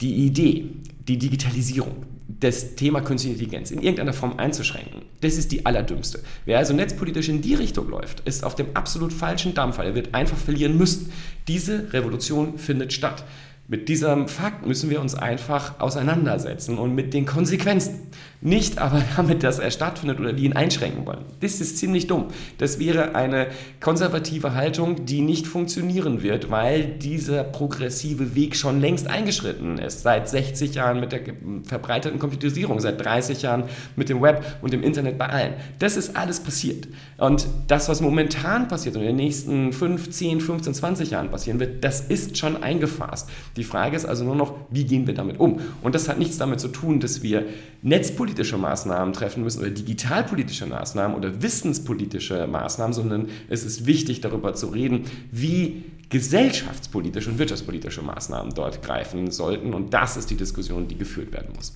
Die 0.00 0.26
Idee, 0.26 0.70
die 1.08 1.18
Digitalisierung, 1.18 2.06
das 2.40 2.74
Thema 2.74 3.02
Künstliche 3.02 3.34
Intelligenz 3.34 3.70
in 3.70 3.82
irgendeiner 3.82 4.12
Form 4.12 4.38
einzuschränken, 4.38 5.02
das 5.20 5.36
ist 5.36 5.52
die 5.52 5.66
allerdümmste. 5.66 6.20
Wer 6.46 6.58
also 6.58 6.74
netzpolitisch 6.74 7.28
in 7.28 7.42
die 7.42 7.54
Richtung 7.54 7.88
läuft, 7.88 8.20
ist 8.20 8.44
auf 8.44 8.54
dem 8.54 8.68
absolut 8.74 9.12
falschen 9.12 9.54
Dampfer. 9.54 9.84
Er 9.84 9.94
wird 9.94 10.14
einfach 10.14 10.38
verlieren 10.38 10.76
müssen. 10.76 11.12
Diese 11.48 11.92
Revolution 11.92 12.58
findet 12.58 12.92
statt. 12.92 13.24
Mit 13.68 13.88
diesem 13.88 14.26
Fakt 14.26 14.66
müssen 14.66 14.90
wir 14.90 15.00
uns 15.00 15.14
einfach 15.14 15.78
auseinandersetzen 15.78 16.76
und 16.76 16.94
mit 16.94 17.14
den 17.14 17.24
Konsequenzen. 17.24 18.09
Nicht 18.42 18.78
aber 18.78 19.02
damit, 19.16 19.42
dass 19.42 19.58
er 19.58 19.70
stattfindet 19.70 20.18
oder 20.18 20.36
wir 20.36 20.44
ihn 20.44 20.54
einschränken 20.54 21.06
wollen. 21.06 21.24
Das 21.40 21.60
ist 21.60 21.78
ziemlich 21.78 22.06
dumm. 22.06 22.28
Das 22.58 22.78
wäre 22.78 23.14
eine 23.14 23.48
konservative 23.80 24.54
Haltung, 24.54 25.04
die 25.04 25.20
nicht 25.20 25.46
funktionieren 25.46 26.22
wird, 26.22 26.50
weil 26.50 26.84
dieser 26.84 27.44
progressive 27.44 28.34
Weg 28.34 28.56
schon 28.56 28.80
längst 28.80 29.08
eingeschritten 29.08 29.78
ist. 29.78 30.02
Seit 30.02 30.28
60 30.28 30.74
Jahren 30.74 31.00
mit 31.00 31.12
der 31.12 31.20
verbreiteten 31.64 32.18
Computerisierung, 32.18 32.80
seit 32.80 33.04
30 33.04 33.42
Jahren 33.42 33.64
mit 33.96 34.08
dem 34.08 34.22
Web 34.22 34.58
und 34.62 34.72
dem 34.72 34.82
Internet 34.82 35.18
bei 35.18 35.28
allen. 35.28 35.54
Das 35.78 35.96
ist 35.96 36.16
alles 36.16 36.40
passiert. 36.40 36.88
Und 37.18 37.46
das, 37.66 37.88
was 37.88 38.00
momentan 38.00 38.68
passiert 38.68 38.96
und 38.96 39.02
in 39.02 39.08
den 39.08 39.16
nächsten 39.16 39.72
5, 39.72 40.10
10, 40.10 40.40
15, 40.40 40.74
20 40.74 41.10
Jahren 41.10 41.30
passieren 41.30 41.60
wird, 41.60 41.84
das 41.84 42.00
ist 42.00 42.38
schon 42.38 42.62
eingefasst. 42.62 43.28
Die 43.56 43.64
Frage 43.64 43.96
ist 43.96 44.06
also 44.06 44.24
nur 44.24 44.36
noch, 44.36 44.54
wie 44.70 44.84
gehen 44.84 45.06
wir 45.06 45.14
damit 45.14 45.38
um? 45.38 45.60
Und 45.82 45.94
das 45.94 46.08
hat 46.08 46.18
nichts 46.18 46.38
damit 46.38 46.60
zu 46.60 46.68
tun, 46.68 47.00
dass 47.00 47.22
wir 47.22 47.44
netzpolitische 47.82 48.58
Maßnahmen 48.58 49.12
treffen 49.12 49.42
müssen 49.42 49.60
oder 49.60 49.70
digitalpolitische 49.70 50.66
Maßnahmen 50.66 51.16
oder 51.16 51.42
wissenspolitische 51.42 52.46
Maßnahmen, 52.46 52.92
sondern 52.92 53.28
es 53.48 53.64
ist 53.64 53.86
wichtig, 53.86 54.20
darüber 54.20 54.54
zu 54.54 54.68
reden, 54.68 55.04
wie 55.30 55.84
gesellschaftspolitische 56.10 57.30
und 57.30 57.38
wirtschaftspolitische 57.38 58.02
Maßnahmen 58.02 58.54
dort 58.54 58.82
greifen 58.82 59.30
sollten. 59.30 59.72
Und 59.74 59.94
das 59.94 60.16
ist 60.16 60.30
die 60.30 60.36
Diskussion, 60.36 60.88
die 60.88 60.98
geführt 60.98 61.32
werden 61.32 61.52
muss. 61.54 61.72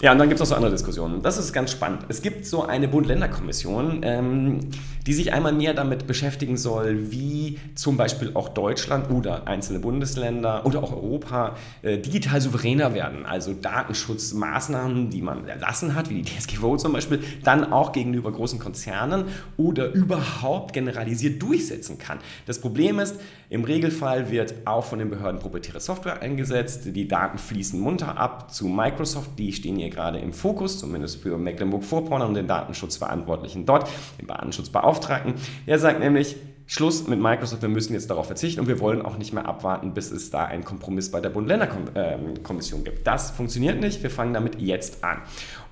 Ja, 0.00 0.12
und 0.12 0.18
dann 0.18 0.28
gibt 0.28 0.40
es 0.40 0.48
noch 0.48 0.50
so 0.50 0.54
andere 0.54 0.70
Diskussionen. 0.70 1.22
Das 1.22 1.38
ist 1.38 1.52
ganz 1.52 1.72
spannend. 1.72 2.04
Es 2.08 2.22
gibt 2.22 2.46
so 2.46 2.64
eine 2.64 2.86
Bund-Länder-Kommission, 2.86 4.02
ähm, 4.04 4.60
die 5.08 5.12
sich 5.12 5.32
einmal 5.32 5.52
mehr 5.52 5.74
damit 5.74 6.06
beschäftigen 6.06 6.56
soll, 6.56 7.10
wie 7.10 7.58
zum 7.74 7.96
Beispiel 7.96 8.30
auch 8.34 8.50
Deutschland 8.50 9.10
oder 9.10 9.48
einzelne 9.48 9.80
Bundesländer 9.80 10.64
oder 10.64 10.84
auch 10.84 10.92
Europa 10.92 11.56
äh, 11.82 11.98
digital 11.98 12.40
souveräner 12.40 12.94
werden. 12.94 13.26
Also 13.26 13.54
Datenschutzmaßnahmen, 13.54 15.10
die 15.10 15.20
man 15.20 15.48
erlassen 15.48 15.96
hat, 15.96 16.10
wie 16.10 16.22
die 16.22 16.30
DSGVO 16.32 16.76
zum 16.76 16.92
Beispiel, 16.92 17.20
dann 17.42 17.72
auch 17.72 17.90
gegenüber 17.90 18.30
großen 18.30 18.60
Konzernen 18.60 19.24
oder 19.56 19.90
überhaupt 19.90 20.74
generalisiert 20.74 21.42
durchsetzen 21.42 21.98
kann. 21.98 22.18
Das 22.46 22.60
Problem 22.60 23.00
ist, 23.00 23.16
im 23.50 23.64
Regelfall 23.64 24.30
wird 24.30 24.54
auch 24.66 24.84
von 24.84 24.98
den 24.98 25.08
Behörden 25.08 25.40
proprietäre 25.40 25.80
Software 25.80 26.20
eingesetzt. 26.20 26.82
Die 26.84 27.08
Daten 27.08 27.38
fließen 27.38 27.80
munter 27.80 28.16
ab 28.18 28.52
zu 28.54 28.68
Microsoft. 28.68 29.30
Die 29.38 29.52
stehen 29.52 29.78
hier 29.88 29.96
gerade 29.96 30.18
im 30.18 30.32
Fokus, 30.32 30.78
zumindest 30.78 31.22
für 31.22 31.38
Mecklenburg-Vorpommern 31.38 32.28
und 32.28 32.34
den 32.34 32.46
Datenschutzverantwortlichen 32.46 33.66
dort, 33.66 33.88
den 34.20 34.26
Datenschutzbeauftragten. 34.26 35.34
Der 35.66 35.78
sagt 35.78 36.00
nämlich, 36.00 36.36
Schluss 36.66 37.08
mit 37.08 37.18
Microsoft, 37.18 37.62
wir 37.62 37.70
müssen 37.70 37.94
jetzt 37.94 38.10
darauf 38.10 38.26
verzichten 38.26 38.60
und 38.60 38.68
wir 38.68 38.78
wollen 38.78 39.00
auch 39.00 39.16
nicht 39.16 39.32
mehr 39.32 39.46
abwarten, 39.46 39.94
bis 39.94 40.10
es 40.10 40.30
da 40.30 40.44
einen 40.44 40.64
Kompromiss 40.64 41.10
bei 41.10 41.20
der 41.20 41.30
Bund-Länder-Kommission 41.30 42.84
gibt. 42.84 43.06
Das 43.06 43.30
funktioniert 43.30 43.80
nicht, 43.80 44.02
wir 44.02 44.10
fangen 44.10 44.34
damit 44.34 44.60
jetzt 44.60 45.02
an. 45.02 45.22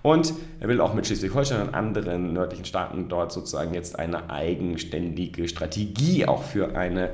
Und 0.00 0.32
er 0.58 0.68
will 0.68 0.80
auch 0.80 0.94
mit 0.94 1.06
Schleswig-Holstein 1.06 1.68
und 1.68 1.74
anderen 1.74 2.32
nördlichen 2.32 2.64
Staaten 2.64 3.08
dort 3.08 3.32
sozusagen 3.32 3.74
jetzt 3.74 3.98
eine 3.98 4.30
eigenständige 4.30 5.48
Strategie 5.48 6.24
auch 6.24 6.42
für 6.42 6.74
eine 6.76 7.10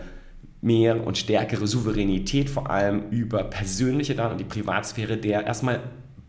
mehr 0.60 1.04
und 1.04 1.18
stärkere 1.18 1.66
Souveränität, 1.66 2.48
vor 2.48 2.70
allem 2.70 3.10
über 3.10 3.42
persönliche 3.42 4.14
Daten 4.14 4.32
und 4.32 4.38
die 4.38 4.44
Privatsphäre 4.44 5.16
der 5.16 5.44
erstmal 5.44 5.80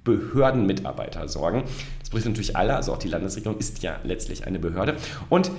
Behördenmitarbeiter 0.04 1.28
sorgen. 1.28 1.64
Das 2.00 2.10
betrifft 2.10 2.28
natürlich 2.28 2.56
alle, 2.56 2.76
also 2.76 2.94
auch 2.94 2.98
die 2.98 3.10
Landesregierung 3.10 3.58
ist 3.58 3.84
ja 3.84 4.00
letztlich 4.04 4.46
eine 4.46 4.60
Behörde. 4.60 4.96
Und 5.30 5.52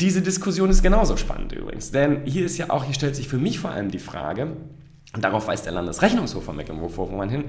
diese 0.00 0.20
Diskussion 0.20 0.68
ist 0.68 0.82
genauso 0.82 1.16
spannend 1.16 1.52
übrigens, 1.52 1.90
denn 1.90 2.24
hier 2.26 2.44
ist 2.44 2.58
ja 2.58 2.68
auch, 2.70 2.84
hier 2.84 2.94
stellt 2.94 3.16
sich 3.16 3.28
für 3.28 3.38
mich 3.38 3.58
vor 3.58 3.70
allem 3.70 3.90
die 3.90 3.98
Frage, 3.98 4.48
und 5.14 5.24
darauf 5.24 5.46
weist 5.46 5.64
der 5.64 5.72
Landesrechnungshof 5.72 6.44
von 6.44 6.56
Mecklenburg-Vorpommern 6.56 7.30
hin, 7.30 7.44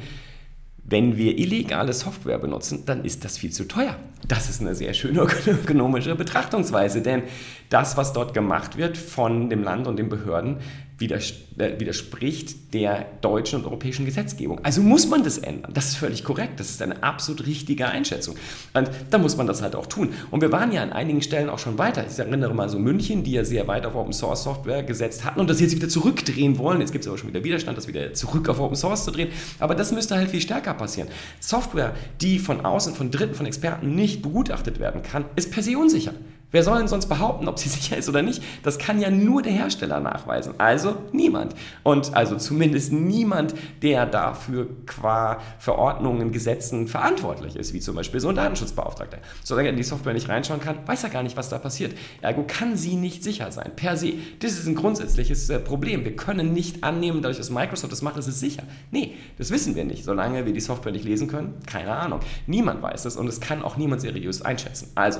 wenn 0.89 1.17
wir 1.17 1.37
illegale 1.37 1.91
Software 1.91 2.37
benutzen, 2.37 2.85
dann 2.85 3.03
ist 3.03 3.25
das 3.25 3.37
viel 3.37 3.51
zu 3.51 3.67
teuer. 3.67 3.97
Das 4.25 4.49
ist 4.49 4.61
eine 4.61 4.73
sehr 4.73 4.93
schöne 4.93 5.21
ökonomische 5.45 6.15
Betrachtungsweise, 6.15 7.01
denn 7.01 7.23
das, 7.69 7.97
was 7.97 8.13
dort 8.13 8.33
gemacht 8.33 8.77
wird 8.77 8.97
von 8.97 9.49
dem 9.49 9.63
Land 9.63 9.85
und 9.87 9.97
den 9.97 10.07
Behörden, 10.07 10.59
widerspricht 10.99 12.73
der 12.73 13.05
deutschen 13.21 13.59
und 13.59 13.65
europäischen 13.65 14.05
Gesetzgebung. 14.05 14.59
Also 14.63 14.81
muss 14.81 15.07
man 15.07 15.23
das 15.23 15.37
ändern. 15.37 15.71
Das 15.73 15.89
ist 15.89 15.95
völlig 15.95 16.23
korrekt. 16.23 16.59
Das 16.59 16.69
ist 16.69 16.81
eine 16.81 17.03
absolut 17.03 17.45
richtige 17.45 17.87
Einschätzung. 17.87 18.35
Und 18.73 18.89
da 19.11 19.17
muss 19.19 19.37
man 19.37 19.45
das 19.45 19.61
halt 19.61 19.75
auch 19.75 19.85
tun. 19.85 20.09
Und 20.31 20.41
wir 20.41 20.51
waren 20.51 20.71
ja 20.71 20.81
an 20.81 20.91
einigen 20.91 21.21
Stellen 21.21 21.49
auch 21.49 21.59
schon 21.59 21.77
weiter. 21.77 22.05
Ich 22.09 22.17
erinnere 22.17 22.53
mal 22.55 22.67
so 22.67 22.79
München, 22.79 23.23
die 23.23 23.33
ja 23.33 23.45
sehr 23.45 23.67
weit 23.67 23.85
auf 23.85 23.95
Open 23.95 24.13
Source 24.13 24.43
Software 24.43 24.81
gesetzt 24.81 25.23
hatten 25.23 25.39
und 25.39 25.49
das 25.49 25.59
jetzt 25.59 25.75
wieder 25.75 25.89
zurückdrehen 25.89 26.57
wollen. 26.57 26.81
Jetzt 26.81 26.91
gibt 26.91 27.03
es 27.03 27.07
aber 27.07 27.17
schon 27.17 27.29
wieder 27.29 27.43
Widerstand, 27.43 27.77
das 27.77 27.87
wieder 27.87 28.13
zurück 28.13 28.49
auf 28.49 28.59
Open 28.59 28.75
Source 28.75 29.05
zu 29.05 29.11
drehen. 29.11 29.29
Aber 29.59 29.75
das 29.75 29.91
müsste 29.91 30.15
halt 30.15 30.31
viel 30.31 30.41
stärker 30.41 30.73
passieren. 30.73 31.09
Software, 31.39 31.93
die 32.21 32.39
von 32.39 32.65
außen, 32.65 32.95
von 32.95 33.11
Dritten, 33.11 33.35
von 33.35 33.45
Experten 33.45 33.93
nicht 33.93 34.23
begutachtet 34.23 34.79
werden 34.79 35.03
kann, 35.03 35.25
ist 35.35 35.51
per 35.51 35.61
se 35.61 35.77
unsicher. 35.77 36.13
Wer 36.51 36.63
soll 36.63 36.77
denn 36.77 36.87
sonst 36.87 37.07
behaupten, 37.07 37.47
ob 37.47 37.59
sie 37.59 37.69
sicher 37.77 37.97
ist 37.97 38.07
oder 38.07 38.21
nicht? 38.21 38.41
Das 38.63 38.77
kann 38.77 38.99
ja 38.99 39.09
nur 39.09 39.41
der 39.41 39.51
Hersteller 39.51 39.99
nachweisen. 39.99 40.53
Also 40.57 40.95
niemand. 41.11 41.53
Und 41.83 42.15
also 42.15 42.37
zumindest 42.37 42.93
niemand, 42.93 43.53
der 43.81 44.05
dafür 44.05 44.67
qua 44.85 45.39
Verordnungen, 45.59 46.31
Gesetzen 46.31 46.87
verantwortlich 46.87 47.55
ist, 47.55 47.73
wie 47.73 47.79
zum 47.79 47.95
Beispiel 47.95 48.19
so 48.19 48.29
ein 48.29 48.35
Datenschutzbeauftragter. 48.35 49.17
Solange 49.43 49.69
er 49.69 49.71
in 49.71 49.77
die 49.77 49.83
Software 49.83 50.13
nicht 50.13 50.29
reinschauen 50.29 50.61
kann, 50.61 50.77
weiß 50.85 51.03
er 51.03 51.09
gar 51.09 51.23
nicht, 51.23 51.35
was 51.35 51.49
da 51.49 51.57
passiert. 51.57 51.97
Ergo 52.21 52.45
kann 52.47 52.77
sie 52.77 52.95
nicht 52.95 53.23
sicher 53.23 53.51
sein, 53.51 53.71
per 53.75 53.97
se. 53.97 54.13
Das 54.39 54.51
ist 54.53 54.67
ein 54.67 54.75
grundsätzliches 54.75 55.49
äh, 55.49 55.59
Problem. 55.59 56.05
Wir 56.05 56.15
können 56.15 56.53
nicht 56.53 56.83
annehmen, 56.83 57.21
dadurch, 57.21 57.37
dass 57.37 57.49
Microsoft 57.49 57.91
das 57.91 58.01
macht, 58.01 58.17
ist 58.17 58.27
es 58.27 58.39
sicher. 58.39 58.63
Nee, 58.91 59.15
das 59.37 59.51
wissen 59.51 59.75
wir 59.75 59.83
nicht. 59.83 60.05
Solange 60.05 60.45
wir 60.45 60.53
die 60.53 60.61
Software 60.61 60.91
nicht 60.91 61.05
lesen 61.05 61.27
können, 61.27 61.55
keine 61.65 61.91
Ahnung. 61.91 62.21
Niemand 62.45 62.81
weiß 62.81 63.05
es 63.05 63.17
und 63.17 63.27
es 63.27 63.41
kann 63.41 63.63
auch 63.63 63.75
niemand 63.77 64.01
seriös 64.01 64.41
einschätzen. 64.41 64.91
Also, 64.95 65.19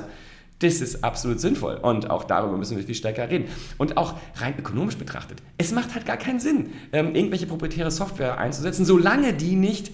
das 0.60 0.82
ist 0.82 1.04
absolut 1.04 1.40
sinnvoll 1.40 1.76
und 1.76 2.10
auch 2.10 2.24
darüber 2.24 2.58
müssen 2.58 2.78
wir 2.78 2.84
viel 2.84 2.96
stärker 2.96 3.30
reden. 3.30 3.46
Und 3.78 3.98
auch 3.98 4.16
rein 4.36 4.56
ökonomisch 4.58 4.98
betrachtet, 4.98 5.42
es 5.58 5.72
macht 5.72 5.94
halt 5.94 6.06
gar 6.06 6.18
keinen 6.18 6.40
Sinn, 6.40 6.72
ähm, 6.94 7.14
irgendwelche 7.14 7.46
proprietäre 7.46 7.92
Software 7.92 8.38
einzusetzen, 8.38 8.86
solange 8.86 9.34
die 9.34 9.56
nicht 9.56 9.92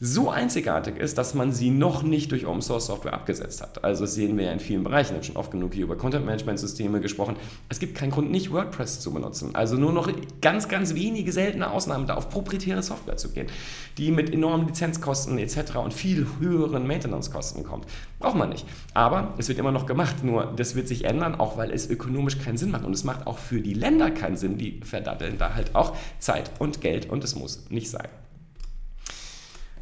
so 0.00 0.30
einzigartig 0.30 0.96
ist, 0.96 1.18
dass 1.18 1.34
man 1.34 1.52
sie 1.52 1.70
noch 1.70 2.04
nicht 2.04 2.30
durch 2.30 2.46
Open 2.46 2.62
Source 2.62 2.86
Software 2.86 3.14
abgesetzt 3.14 3.60
hat. 3.60 3.82
Also 3.82 4.04
das 4.04 4.14
sehen 4.14 4.36
wir 4.38 4.44
ja 4.44 4.52
in 4.52 4.60
vielen 4.60 4.84
Bereichen. 4.84 5.10
Ich 5.10 5.16
habe 5.16 5.24
schon 5.24 5.36
oft 5.36 5.50
genug 5.50 5.74
hier 5.74 5.84
über 5.84 5.96
Content 5.96 6.24
Management 6.24 6.60
Systeme 6.60 7.00
gesprochen. 7.00 7.34
Es 7.68 7.80
gibt 7.80 7.96
keinen 7.96 8.12
Grund, 8.12 8.30
nicht 8.30 8.52
WordPress 8.52 9.00
zu 9.00 9.12
benutzen. 9.12 9.56
Also 9.56 9.76
nur 9.76 9.92
noch 9.92 10.08
ganz, 10.40 10.68
ganz 10.68 10.94
wenige 10.94 11.32
seltene 11.32 11.68
Ausnahmen 11.70 12.06
da 12.06 12.14
auf 12.14 12.28
proprietäre 12.28 12.80
Software 12.80 13.16
zu 13.16 13.30
gehen, 13.30 13.48
die 13.96 14.12
mit 14.12 14.32
enormen 14.32 14.68
Lizenzkosten 14.68 15.36
etc. 15.36 15.76
und 15.82 15.92
viel 15.92 16.28
höheren 16.38 16.86
Maintenance-Kosten 16.86 17.64
kommt. 17.64 17.86
Braucht 18.20 18.36
man 18.36 18.50
nicht. 18.50 18.66
Aber 18.94 19.34
es 19.38 19.48
wird 19.48 19.58
immer 19.58 19.72
noch 19.72 19.86
gemacht. 19.86 20.22
Nur 20.22 20.52
das 20.56 20.76
wird 20.76 20.86
sich 20.86 21.06
ändern, 21.06 21.34
auch 21.34 21.56
weil 21.56 21.72
es 21.72 21.90
ökonomisch 21.90 22.38
keinen 22.38 22.56
Sinn 22.56 22.70
macht. 22.70 22.84
Und 22.84 22.92
es 22.92 23.02
macht 23.02 23.26
auch 23.26 23.38
für 23.38 23.60
die 23.60 23.74
Länder 23.74 24.12
keinen 24.12 24.36
Sinn. 24.36 24.58
Die 24.58 24.80
verdatteln 24.84 25.38
da 25.38 25.54
halt 25.54 25.74
auch 25.74 25.96
Zeit 26.20 26.52
und 26.60 26.80
Geld 26.80 27.10
und 27.10 27.24
es 27.24 27.34
muss 27.34 27.68
nicht 27.68 27.90
sein. 27.90 28.08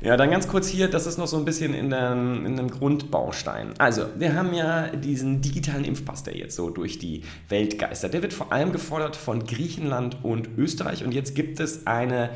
Ja, 0.00 0.16
dann 0.16 0.30
ganz 0.30 0.46
kurz 0.46 0.68
hier, 0.68 0.88
das 0.88 1.06
ist 1.06 1.16
noch 1.16 1.26
so 1.26 1.38
ein 1.38 1.44
bisschen 1.44 1.72
in, 1.74 1.90
den, 1.90 2.44
in 2.46 2.58
einem 2.58 2.70
Grundbaustein. 2.70 3.72
Also, 3.78 4.06
wir 4.16 4.34
haben 4.34 4.52
ja 4.52 4.88
diesen 4.88 5.40
digitalen 5.40 5.84
Impfpass, 5.84 6.22
der 6.22 6.36
jetzt 6.36 6.54
so 6.54 6.70
durch 6.70 6.98
die 6.98 7.22
Welt 7.48 7.78
geistert. 7.78 8.14
Der 8.14 8.22
wird 8.22 8.32
vor 8.32 8.52
allem 8.52 8.72
gefordert 8.72 9.16
von 9.16 9.44
Griechenland 9.44 10.18
und 10.22 10.48
Österreich 10.58 11.04
und 11.04 11.12
jetzt 11.12 11.34
gibt 11.34 11.60
es 11.60 11.86
eine 11.86 12.30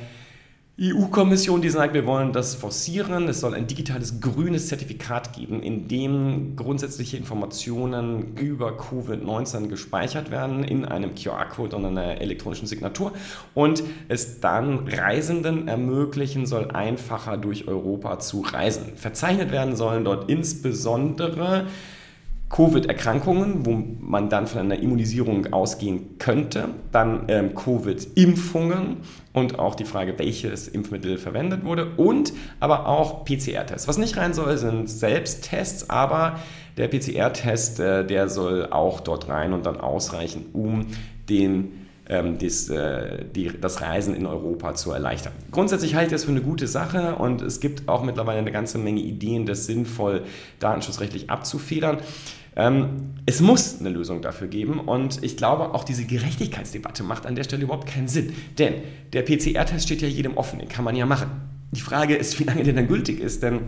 EU-Kommission, 0.82 1.60
die 1.60 1.68
sagt, 1.68 1.92
wir 1.92 2.06
wollen 2.06 2.32
das 2.32 2.54
forcieren. 2.54 3.28
Es 3.28 3.40
soll 3.40 3.52
ein 3.52 3.66
digitales 3.66 4.18
grünes 4.18 4.68
Zertifikat 4.68 5.34
geben, 5.34 5.62
in 5.62 5.88
dem 5.88 6.56
grundsätzliche 6.56 7.18
Informationen 7.18 8.34
über 8.38 8.78
Covid-19 8.78 9.68
gespeichert 9.68 10.30
werden 10.30 10.64
in 10.64 10.86
einem 10.86 11.14
QR-Code 11.14 11.76
und 11.76 11.84
einer 11.84 12.22
elektronischen 12.22 12.66
Signatur 12.66 13.12
und 13.52 13.82
es 14.08 14.40
dann 14.40 14.88
Reisenden 14.88 15.68
ermöglichen 15.68 16.46
soll, 16.46 16.70
einfacher 16.70 17.36
durch 17.36 17.68
Europa 17.68 18.18
zu 18.18 18.40
reisen. 18.40 18.92
Verzeichnet 18.96 19.52
werden 19.52 19.76
sollen 19.76 20.04
dort 20.04 20.30
insbesondere 20.30 21.66
Covid-Erkrankungen, 22.50 23.64
wo 23.64 23.80
man 24.00 24.28
dann 24.28 24.48
von 24.48 24.60
einer 24.60 24.78
Immunisierung 24.78 25.52
ausgehen 25.52 26.18
könnte, 26.18 26.68
dann 26.90 27.24
ähm, 27.28 27.54
Covid-Impfungen 27.54 28.98
und 29.32 29.58
auch 29.60 29.76
die 29.76 29.84
Frage, 29.84 30.18
welches 30.18 30.66
Impfmittel 30.66 31.16
verwendet 31.16 31.64
wurde 31.64 31.92
und 31.96 32.32
aber 32.58 32.86
auch 32.86 33.24
PCR-Tests. 33.24 33.86
Was 33.86 33.98
nicht 33.98 34.16
rein 34.16 34.34
soll, 34.34 34.58
sind 34.58 34.90
Selbsttests, 34.90 35.88
aber 35.90 36.40
der 36.76 36.88
PCR-Test, 36.88 37.78
äh, 37.78 38.04
der 38.04 38.28
soll 38.28 38.66
auch 38.70 38.98
dort 38.98 39.28
rein 39.28 39.52
und 39.52 39.64
dann 39.64 39.80
ausreichen, 39.80 40.46
um 40.52 40.86
den 41.28 41.80
ähm, 42.10 42.38
äh, 42.40 43.24
die, 43.36 43.52
das 43.60 43.80
Reisen 43.80 44.16
in 44.16 44.26
Europa 44.26 44.74
zu 44.74 44.90
erleichtern. 44.90 45.32
Grundsätzlich 45.52 45.94
halte 45.94 46.06
ich 46.06 46.12
das 46.12 46.24
für 46.24 46.32
eine 46.32 46.42
gute 46.42 46.66
Sache 46.66 47.14
und 47.14 47.40
es 47.40 47.60
gibt 47.60 47.88
auch 47.88 48.02
mittlerweile 48.02 48.40
eine 48.40 48.50
ganze 48.50 48.78
Menge 48.78 49.00
Ideen, 49.00 49.46
das 49.46 49.66
sinnvoll 49.66 50.22
datenschutzrechtlich 50.58 51.30
abzufedern. 51.30 51.98
Ähm, 52.56 53.14
es 53.26 53.40
muss 53.40 53.80
eine 53.80 53.90
Lösung 53.90 54.22
dafür 54.22 54.48
geben 54.48 54.80
und 54.80 55.22
ich 55.22 55.36
glaube, 55.36 55.74
auch 55.74 55.84
diese 55.84 56.04
Gerechtigkeitsdebatte 56.04 57.02
macht 57.02 57.26
an 57.26 57.34
der 57.34 57.44
Stelle 57.44 57.64
überhaupt 57.64 57.86
keinen 57.86 58.08
Sinn. 58.08 58.32
Denn 58.58 58.74
der 59.12 59.22
PCR-Test 59.22 59.84
steht 59.84 60.02
ja 60.02 60.08
jedem 60.08 60.36
offen, 60.36 60.58
den 60.58 60.68
kann 60.68 60.84
man 60.84 60.96
ja 60.96 61.06
machen. 61.06 61.30
Die 61.72 61.80
Frage 61.80 62.16
ist, 62.16 62.40
wie 62.40 62.44
lange 62.44 62.64
der 62.64 62.72
dann 62.72 62.88
gültig 62.88 63.20
ist, 63.20 63.42
denn 63.42 63.60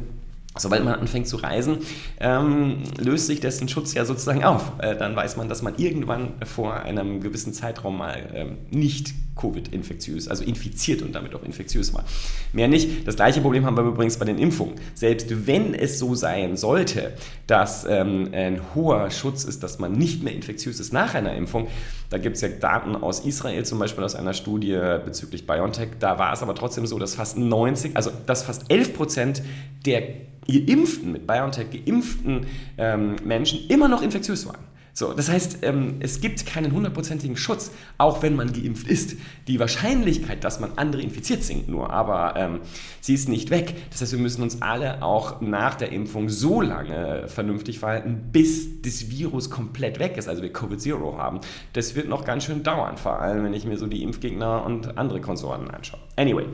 Sobald 0.59 0.85
man 0.85 0.95
anfängt 0.95 1.27
zu 1.27 1.37
reisen, 1.37 1.79
ähm, 2.21 2.83
löst 2.99 3.27
sich 3.27 3.41
dessen 3.41 3.69
Schutz 3.69 3.95
ja 3.95 4.05
sozusagen 4.05 4.45
auf. 4.45 4.73
Äh, 4.79 4.97
dann 4.97 5.17
weiß 5.17 5.37
man, 5.39 5.49
dass 5.49 5.63
man 5.63 5.77
irgendwann 5.77 6.35
vor 6.45 6.75
einem 6.75 7.21
gewissen 7.21 7.55
Zeitraum 7.55 7.97
mal 7.97 8.29
ähm, 8.35 8.59
nicht 8.71 9.15
Covid-infektiös, 9.35 10.29
also 10.29 10.45
infiziert 10.45 11.01
und 11.01 11.15
damit 11.15 11.35
auch 11.35 11.43
infektiös 11.43 11.95
war. 11.95 12.05
Mehr 12.53 12.69
nicht. 12.69 13.07
Das 13.09 13.17
gleiche 13.17 13.41
Problem 13.41 13.65
haben 13.65 13.77
wir 13.79 13.85
übrigens 13.85 14.19
bei 14.19 14.27
den 14.27 14.37
Impfungen. 14.37 14.75
Selbst 14.95 15.47
wenn 15.47 15.75
es 15.75 15.99
so 15.99 16.15
sein 16.15 16.59
sollte, 16.59 17.15
dass 17.47 17.87
ähm, 17.89 18.29
ein 18.33 18.61
hoher 18.75 19.11
Schutz 19.11 19.45
ist, 19.45 19.63
dass 19.63 19.79
man 19.79 19.93
nicht 19.93 20.23
mehr 20.23 20.35
infektiös 20.35 20.81
ist 20.81 20.93
nach 20.93 21.15
einer 21.15 21.35
Impfung, 21.35 21.69
da 22.11 22.19
gibt 22.19 22.37
es 22.37 22.43
ja 22.43 22.49
Daten 22.49 22.95
aus 22.95 23.21
Israel 23.21 23.65
zum 23.65 23.79
Beispiel 23.79 24.05
aus 24.05 24.15
einer 24.15 24.35
Studie 24.35 24.79
bezüglich 25.03 25.47
BioNTech. 25.47 25.89
Da 25.99 26.19
war 26.19 26.35
es 26.35 26.43
aber 26.43 26.55
trotzdem 26.55 26.87
so, 26.87 26.99
dass 26.99 27.15
fast 27.15 27.39
90, 27.39 27.97
also 27.97 28.11
dass 28.27 28.43
fast 28.43 28.71
11 28.71 28.95
Prozent 28.95 29.43
der 29.83 30.03
geimpften, 30.47 31.13
mit 31.13 31.27
BioNTech 31.27 31.67
geimpften 31.71 32.47
ähm, 32.79 33.17
Menschen 33.25 33.69
immer 33.69 33.89
noch 33.89 34.03
infektiös 34.03 34.47
waren. 34.47 34.73
So, 34.95 35.15
das 35.15 35.31
heißt, 35.31 35.61
ähm, 35.63 35.97
es 36.01 36.21
gibt 36.21 36.45
keinen 36.45 36.73
hundertprozentigen 36.73 37.37
Schutz, 37.39 37.71
auch 37.97 38.23
wenn 38.23 38.37
man 38.37 38.53
geimpft 38.53 38.87
ist. 38.87 39.17
Die 39.49 39.59
Wahrscheinlichkeit, 39.59 40.45
dass 40.45 40.61
man 40.61 40.73
andere 40.77 41.01
infiziert, 41.01 41.43
sinkt 41.43 41.69
nur, 41.69 41.91
aber 41.91 42.35
ähm, 42.37 42.61
sie 43.01 43.15
ist 43.15 43.27
nicht 43.27 43.49
weg. 43.49 43.75
Das 43.91 44.03
heißt, 44.03 44.13
wir 44.13 44.19
müssen 44.19 44.43
uns 44.43 44.61
alle 44.61 45.03
auch 45.03 45.41
nach 45.41 45.77
der 45.77 45.93
Impfung 45.93 46.29
so 46.29 46.61
lange 46.61 47.27
vernünftig 47.29 47.79
verhalten, 47.79 48.29
bis 48.33 48.83
das 48.83 49.09
Virus 49.09 49.49
komplett 49.49 49.99
weg 49.99 50.19
ist, 50.19 50.29
also 50.29 50.43
wir 50.43 50.53
Covid-Zero 50.53 51.17
haben. 51.17 51.41
Das 51.73 51.95
wird 51.95 52.11
noch 52.11 52.27
ganz 52.27 52.45
schön 52.45 52.63
dauern, 52.63 52.99
vor 52.99 53.19
allem 53.19 53.45
wenn 53.45 53.55
ich 53.55 53.65
mir 53.65 53.79
so 53.79 53.87
die 53.87 54.03
Impfgegner 54.03 54.63
und 54.63 54.99
andere 54.99 55.23
Konsorten 55.23 55.71
anschaue. 55.71 56.01
Anyway 56.17 56.45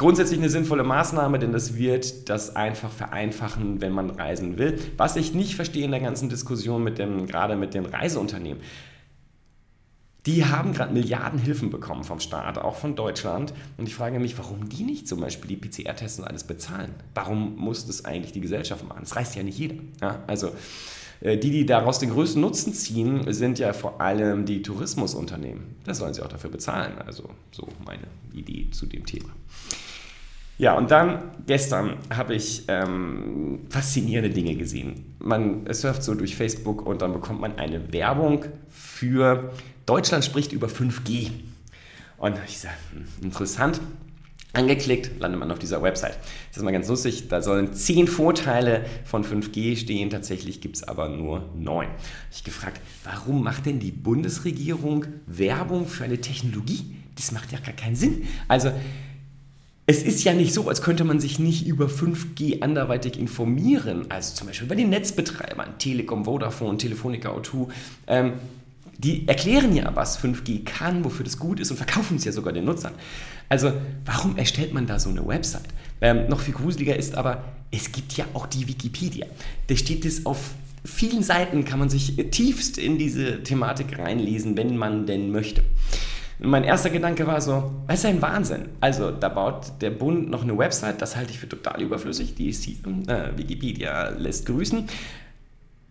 grundsätzlich 0.00 0.38
eine 0.38 0.48
sinnvolle 0.48 0.82
Maßnahme, 0.82 1.38
denn 1.38 1.52
das 1.52 1.76
wird 1.76 2.30
das 2.30 2.56
einfach 2.56 2.90
vereinfachen, 2.90 3.82
wenn 3.82 3.92
man 3.92 4.08
reisen 4.08 4.56
will. 4.56 4.78
Was 4.96 5.14
ich 5.16 5.34
nicht 5.34 5.56
verstehe 5.56 5.84
in 5.84 5.90
der 5.90 6.00
ganzen 6.00 6.30
Diskussion 6.30 6.82
mit 6.82 6.98
dem, 6.98 7.26
gerade 7.26 7.54
mit 7.54 7.74
den 7.74 7.84
Reiseunternehmen, 7.84 8.62
die 10.24 10.46
haben 10.46 10.72
gerade 10.72 10.94
Milliardenhilfen 10.94 11.70
bekommen 11.70 12.04
vom 12.04 12.18
Staat, 12.18 12.56
auch 12.56 12.76
von 12.76 12.96
Deutschland. 12.96 13.52
Und 13.76 13.88
ich 13.88 13.94
frage 13.94 14.18
mich, 14.18 14.38
warum 14.38 14.70
die 14.70 14.84
nicht 14.84 15.06
zum 15.06 15.20
Beispiel 15.20 15.54
die 15.54 15.56
PCR-Tests 15.56 16.18
und 16.18 16.24
alles 16.26 16.44
bezahlen? 16.44 16.94
Warum 17.14 17.56
muss 17.56 17.86
das 17.86 18.06
eigentlich 18.06 18.32
die 18.32 18.40
Gesellschaft 18.40 18.88
machen? 18.88 19.00
Das 19.02 19.16
reißt 19.16 19.36
ja 19.36 19.42
nicht 19.42 19.58
jeder. 19.58 19.76
Ja, 20.00 20.22
also 20.26 20.50
Äh, 21.20 21.36
die, 21.36 21.50
die 21.50 21.66
daraus 21.66 21.98
den 21.98 22.10
größten 22.10 22.40
Nutzen 22.40 22.72
ziehen, 22.72 23.30
sind 23.32 23.58
ja 23.58 23.72
vor 23.72 24.00
allem 24.00 24.46
die 24.46 24.62
Tourismusunternehmen. 24.62 25.76
Das 25.84 25.98
sollen 25.98 26.14
sie 26.14 26.22
auch 26.22 26.28
dafür 26.28 26.50
bezahlen. 26.50 26.98
Also 27.04 27.28
so 27.50 27.68
meine 27.84 28.06
Idee 28.32 28.68
zu 28.70 28.86
dem 28.86 29.04
Thema. 29.04 29.28
Ja, 30.60 30.74
und 30.74 30.90
dann 30.90 31.22
gestern 31.46 31.96
habe 32.14 32.34
ich 32.34 32.64
ähm, 32.68 33.60
faszinierende 33.70 34.28
Dinge 34.28 34.56
gesehen. 34.56 35.14
Man 35.18 35.64
surft 35.72 36.02
so 36.02 36.14
durch 36.14 36.36
Facebook 36.36 36.84
und 36.84 37.00
dann 37.00 37.14
bekommt 37.14 37.40
man 37.40 37.58
eine 37.58 37.94
Werbung 37.94 38.44
für 38.68 39.54
Deutschland 39.86 40.22
spricht 40.22 40.52
über 40.52 40.66
5G. 40.66 41.30
Und 42.18 42.36
ich 42.46 42.58
sage, 42.58 42.74
hm, 42.92 43.06
interessant. 43.22 43.80
Angeklickt, 44.52 45.18
landet 45.18 45.40
man 45.40 45.50
auf 45.50 45.58
dieser 45.58 45.80
Website. 45.80 46.18
Das 46.48 46.58
ist 46.58 46.62
mal 46.62 46.72
ganz 46.72 46.88
lustig. 46.88 47.28
Da 47.28 47.40
sollen 47.40 47.72
zehn 47.72 48.06
Vorteile 48.06 48.84
von 49.06 49.24
5G 49.24 49.78
stehen. 49.78 50.10
Tatsächlich 50.10 50.60
gibt 50.60 50.76
es 50.76 50.82
aber 50.82 51.08
nur 51.08 51.48
neun. 51.56 51.88
Ich 52.30 52.44
gefragt, 52.44 52.82
warum 53.04 53.42
macht 53.42 53.64
denn 53.64 53.78
die 53.78 53.92
Bundesregierung 53.92 55.06
Werbung 55.26 55.86
für 55.86 56.04
eine 56.04 56.20
Technologie? 56.20 56.96
Das 57.16 57.32
macht 57.32 57.50
ja 57.50 57.60
gar 57.60 57.74
keinen 57.74 57.96
Sinn. 57.96 58.26
Also 58.46 58.72
es 59.90 60.04
ist 60.04 60.22
ja 60.22 60.34
nicht 60.34 60.54
so, 60.54 60.68
als 60.68 60.82
könnte 60.82 61.02
man 61.02 61.18
sich 61.18 61.40
nicht 61.40 61.66
über 61.66 61.86
5G 61.86 62.62
anderweitig 62.62 63.18
informieren. 63.18 64.08
Also 64.08 64.36
zum 64.36 64.46
Beispiel 64.46 64.68
bei 64.68 64.76
den 64.76 64.88
Netzbetreibern, 64.88 65.78
Telekom, 65.80 66.26
Vodafone, 66.26 66.78
Telefonica, 66.78 67.30
O2. 67.30 67.66
Ähm, 68.06 68.34
die 68.98 69.26
erklären 69.26 69.74
ja, 69.74 69.90
was 69.96 70.22
5G 70.22 70.64
kann, 70.64 71.04
wofür 71.04 71.24
das 71.24 71.40
gut 71.40 71.58
ist 71.58 71.72
und 71.72 71.76
verkaufen 71.76 72.18
es 72.18 72.24
ja 72.24 72.30
sogar 72.30 72.52
den 72.52 72.66
Nutzern. 72.66 72.92
Also 73.48 73.72
warum 74.04 74.36
erstellt 74.36 74.72
man 74.72 74.86
da 74.86 75.00
so 75.00 75.10
eine 75.10 75.26
Website? 75.26 75.66
Ähm, 76.00 76.28
noch 76.28 76.38
viel 76.38 76.54
gruseliger 76.54 76.94
ist 76.94 77.16
aber, 77.16 77.42
es 77.72 77.90
gibt 77.90 78.12
ja 78.12 78.26
auch 78.32 78.46
die 78.46 78.68
Wikipedia. 78.68 79.26
Da 79.66 79.74
steht 79.74 80.04
es 80.04 80.24
auf 80.24 80.52
vielen 80.84 81.24
Seiten, 81.24 81.64
kann 81.64 81.80
man 81.80 81.90
sich 81.90 82.14
tiefst 82.30 82.78
in 82.78 82.96
diese 82.96 83.42
Thematik 83.42 83.98
reinlesen, 83.98 84.56
wenn 84.56 84.76
man 84.76 85.06
denn 85.06 85.32
möchte 85.32 85.64
mein 86.42 86.64
erster 86.64 86.90
Gedanke 86.90 87.26
war 87.26 87.40
so, 87.40 87.70
was 87.86 88.00
ist 88.00 88.06
ein 88.06 88.22
Wahnsinn? 88.22 88.70
Also 88.80 89.10
da 89.10 89.28
baut 89.28 89.72
der 89.80 89.90
Bund 89.90 90.30
noch 90.30 90.42
eine 90.42 90.56
Website, 90.56 91.02
das 91.02 91.16
halte 91.16 91.32
ich 91.32 91.38
für 91.38 91.48
total 91.48 91.82
überflüssig, 91.82 92.34
die 92.34 92.48
ist 92.48 92.64
hier, 92.64 92.76
äh, 93.08 93.36
Wikipedia 93.36 94.10
lässt 94.10 94.46
grüßen. 94.46 94.88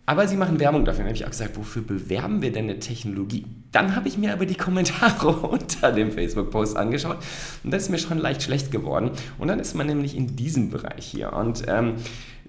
Aber 0.06 0.26
sie 0.26 0.36
machen 0.36 0.58
Werbung 0.58 0.84
dafür. 0.84 1.04
Dann 1.04 1.10
habe 1.10 1.16
ich 1.16 1.24
auch 1.24 1.30
gesagt, 1.30 1.56
wofür 1.56 1.82
bewerben 1.82 2.42
wir 2.42 2.50
denn 2.50 2.64
eine 2.64 2.80
Technologie? 2.80 3.46
Dann 3.70 3.94
habe 3.94 4.08
ich 4.08 4.18
mir 4.18 4.32
aber 4.32 4.44
die 4.44 4.56
Kommentare 4.56 5.28
unter 5.46 5.92
dem 5.92 6.10
Facebook-Post 6.10 6.76
angeschaut 6.76 7.18
und 7.62 7.70
das 7.70 7.84
ist 7.84 7.90
mir 7.90 7.98
schon 7.98 8.18
leicht 8.18 8.42
schlecht 8.42 8.72
geworden. 8.72 9.12
Und 9.38 9.46
dann 9.46 9.60
ist 9.60 9.74
man 9.74 9.86
nämlich 9.86 10.16
in 10.16 10.34
diesem 10.34 10.70
Bereich 10.70 11.06
hier. 11.06 11.32
Und 11.32 11.62
ähm, 11.68 11.94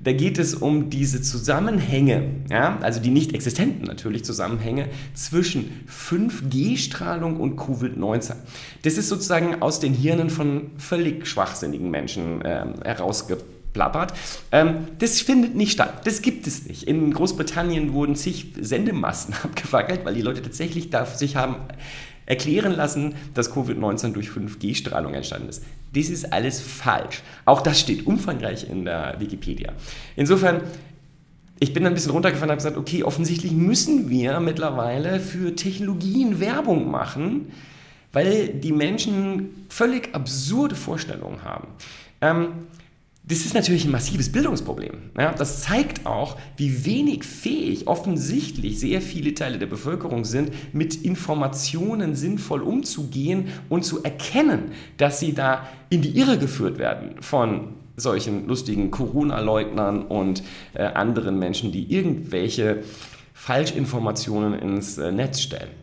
da 0.04 0.14
geht 0.14 0.40
es 0.40 0.56
um 0.56 0.90
diese 0.90 1.22
Zusammenhänge, 1.22 2.24
ja, 2.50 2.78
also 2.82 3.00
die 3.00 3.12
nicht 3.12 3.34
existenten 3.34 3.86
natürlich 3.86 4.26
Zusammenhänge 4.26 4.88
zwischen 5.14 5.86
5G-Strahlung 5.88 7.40
und 7.40 7.58
Covid-19. 7.58 8.34
Das 8.84 8.98
ist 8.98 9.10
sozusagen 9.10 9.62
aus 9.62 9.80
den 9.80 9.94
Hirnen 9.94 10.30
von 10.30 10.72
völlig 10.78 11.28
schwachsinnigen 11.28 11.92
Menschen 11.92 12.42
äh, 12.42 12.66
herausgeplappert. 12.84 14.14
Ähm, 14.52 14.88
das 14.98 15.22
findet 15.22 15.56
nicht 15.56 15.72
statt. 15.72 16.02
Das 16.06 16.24
gibt 16.24 16.48
es 16.48 16.66
nicht. 16.66 16.84
In 16.84 17.14
Großbritannien 17.14 17.94
wurden 17.94 18.16
zig 18.16 18.54
Sendemasten 18.60 19.36
abgefackelt, 19.44 20.04
weil 20.04 20.16
die 20.16 20.22
Leute 20.22 20.42
tatsächlich 20.42 20.90
da 20.90 21.06
sich 21.06 21.36
haben 21.36 21.58
erklären 22.32 22.72
lassen, 22.72 23.16
dass 23.34 23.54
Covid-19 23.54 24.14
durch 24.14 24.30
5G-Strahlung 24.30 25.14
entstanden 25.14 25.50
ist. 25.50 25.64
Das 25.94 26.08
ist 26.08 26.32
alles 26.32 26.62
falsch. 26.62 27.24
Auch 27.44 27.60
das 27.60 27.82
steht 27.82 28.08
umfangreich 28.08 28.70
in 28.70 28.86
der 28.86 29.18
Wikipedia. 29.20 29.74
Insofern, 30.16 30.62
ich 31.60 31.74
bin 31.74 31.86
ein 31.86 31.94
bisschen 31.94 32.12
runtergefahren 32.12 32.50
und 32.50 32.52
habe 32.52 32.64
gesagt, 32.64 32.78
okay, 32.78 33.04
offensichtlich 33.04 33.52
müssen 33.52 34.10
wir 34.10 34.40
mittlerweile 34.40 35.20
für 35.20 35.56
Technologien 35.56 36.40
Werbung 36.40 36.90
machen, 36.90 37.52
weil 38.14 38.48
die 38.48 38.72
Menschen 38.72 39.66
völlig 39.68 40.16
absurde 40.16 40.76
Vorstellungen 40.76 41.44
haben. 41.44 41.68
Ähm, 42.22 42.48
das 43.24 43.46
ist 43.46 43.54
natürlich 43.54 43.86
ein 43.86 43.92
massives 43.92 44.32
Bildungsproblem. 44.32 45.12
Ja, 45.18 45.32
das 45.32 45.62
zeigt 45.62 46.06
auch, 46.06 46.38
wie 46.58 46.86
wenig 46.86 47.24
fähig 47.24 47.88
offensichtlich 47.88 48.80
sehr 48.80 49.02
viele 49.02 49.36
Teile 49.36 49.60
der 49.60 49.68
Bevölkerung 49.68 50.26
sind, 50.26 50.52
mit 50.74 50.96
Informationen 50.96 52.16
sinnvoll 52.16 52.62
umzugehen 52.62 53.50
und 53.70 53.86
zu 53.86 54.04
erkennen, 54.04 54.72
dass 54.98 55.20
sie 55.20 55.34
da 55.34 55.68
in 55.90 56.02
die 56.02 56.18
Irre 56.18 56.40
geführt 56.40 56.80
werden 56.80 57.22
von 57.22 57.76
solchen 57.96 58.48
lustigen 58.48 58.90
Corona-Leugnern 58.90 60.04
und 60.04 60.42
äh, 60.74 60.84
anderen 60.84 61.38
Menschen, 61.38 61.72
die 61.72 61.94
irgendwelche 61.94 62.84
Falschinformationen 63.34 64.54
ins 64.54 64.98
äh, 64.98 65.12
Netz 65.12 65.42
stellen. 65.42 65.81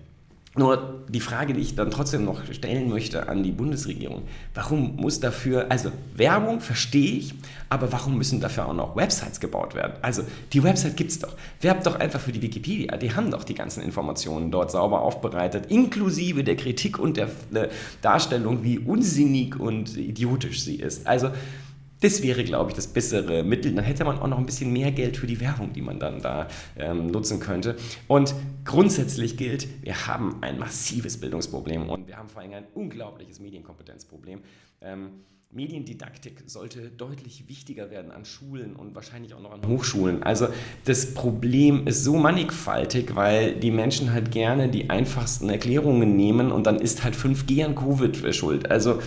Nur 0.56 1.04
die 1.08 1.20
Frage, 1.20 1.52
die 1.52 1.60
ich 1.60 1.74
dann 1.74 1.90
trotzdem 1.90 2.24
noch 2.24 2.40
stellen 2.52 2.88
möchte 2.88 3.28
an 3.28 3.42
die 3.42 3.52
Bundesregierung, 3.52 4.22
warum 4.54 4.96
muss 4.96 5.20
dafür, 5.20 5.70
also 5.70 5.92
Werbung 6.14 6.60
verstehe 6.60 7.18
ich, 7.18 7.34
aber 7.68 7.92
warum 7.92 8.16
müssen 8.16 8.40
dafür 8.40 8.66
auch 8.66 8.74
noch 8.74 8.96
Websites 8.96 9.40
gebaut 9.40 9.74
werden? 9.74 9.94
Also 10.00 10.22
die 10.52 10.62
Website 10.62 10.96
gibt 10.96 11.10
es 11.10 11.18
doch. 11.18 11.36
Werbt 11.60 11.86
doch 11.86 11.96
einfach 12.00 12.20
für 12.20 12.32
die 12.32 12.40
Wikipedia, 12.40 12.96
die 12.96 13.14
haben 13.14 13.30
doch 13.30 13.44
die 13.44 13.54
ganzen 13.54 13.82
Informationen 13.82 14.50
dort 14.50 14.70
sauber 14.70 15.02
aufbereitet, 15.02 15.66
inklusive 15.66 16.42
der 16.42 16.56
Kritik 16.56 16.98
und 16.98 17.18
der, 17.18 17.28
der 17.50 17.68
Darstellung, 18.00 18.64
wie 18.64 18.78
unsinnig 18.78 19.60
und 19.60 19.96
idiotisch 19.96 20.64
sie 20.64 20.76
ist. 20.76 21.06
Also 21.06 21.30
das 22.00 22.22
wäre, 22.22 22.44
glaube 22.44 22.70
ich, 22.70 22.76
das 22.76 22.86
bessere 22.86 23.42
Mittel. 23.42 23.74
Dann 23.74 23.84
hätte 23.84 24.04
man 24.04 24.18
auch 24.18 24.26
noch 24.26 24.38
ein 24.38 24.46
bisschen 24.46 24.72
mehr 24.72 24.92
Geld 24.92 25.16
für 25.16 25.26
die 25.26 25.40
Werbung, 25.40 25.72
die 25.72 25.82
man 25.82 25.98
dann 25.98 26.20
da 26.20 26.48
ähm, 26.76 27.08
nutzen 27.08 27.40
könnte. 27.40 27.76
Und 28.06 28.34
grundsätzlich 28.64 29.36
gilt, 29.36 29.68
wir 29.82 30.06
haben 30.06 30.38
ein 30.42 30.58
massives 30.58 31.18
Bildungsproblem 31.18 31.88
und 31.88 32.06
wir 32.06 32.16
haben 32.16 32.28
vor 32.28 32.42
allem 32.42 32.52
ein 32.52 32.66
unglaubliches 32.74 33.40
Medienkompetenzproblem. 33.40 34.40
Ähm, 34.80 35.10
Mediendidaktik 35.50 36.42
sollte 36.44 36.90
deutlich 36.90 37.48
wichtiger 37.48 37.90
werden 37.90 38.10
an 38.10 38.26
Schulen 38.26 38.76
und 38.76 38.94
wahrscheinlich 38.94 39.32
auch 39.32 39.40
noch 39.40 39.52
an 39.52 39.66
Hochschulen. 39.66 40.22
Also 40.22 40.48
das 40.84 41.14
Problem 41.14 41.86
ist 41.86 42.04
so 42.04 42.18
mannigfaltig, 42.18 43.16
weil 43.16 43.54
die 43.54 43.70
Menschen 43.70 44.12
halt 44.12 44.30
gerne 44.30 44.68
die 44.68 44.90
einfachsten 44.90 45.48
Erklärungen 45.48 46.16
nehmen 46.16 46.52
und 46.52 46.66
dann 46.66 46.78
ist 46.78 47.02
halt 47.02 47.16
5G 47.16 47.64
an 47.64 47.74
Covid 47.74 48.34
schuld. 48.34 48.70
Also 48.70 49.00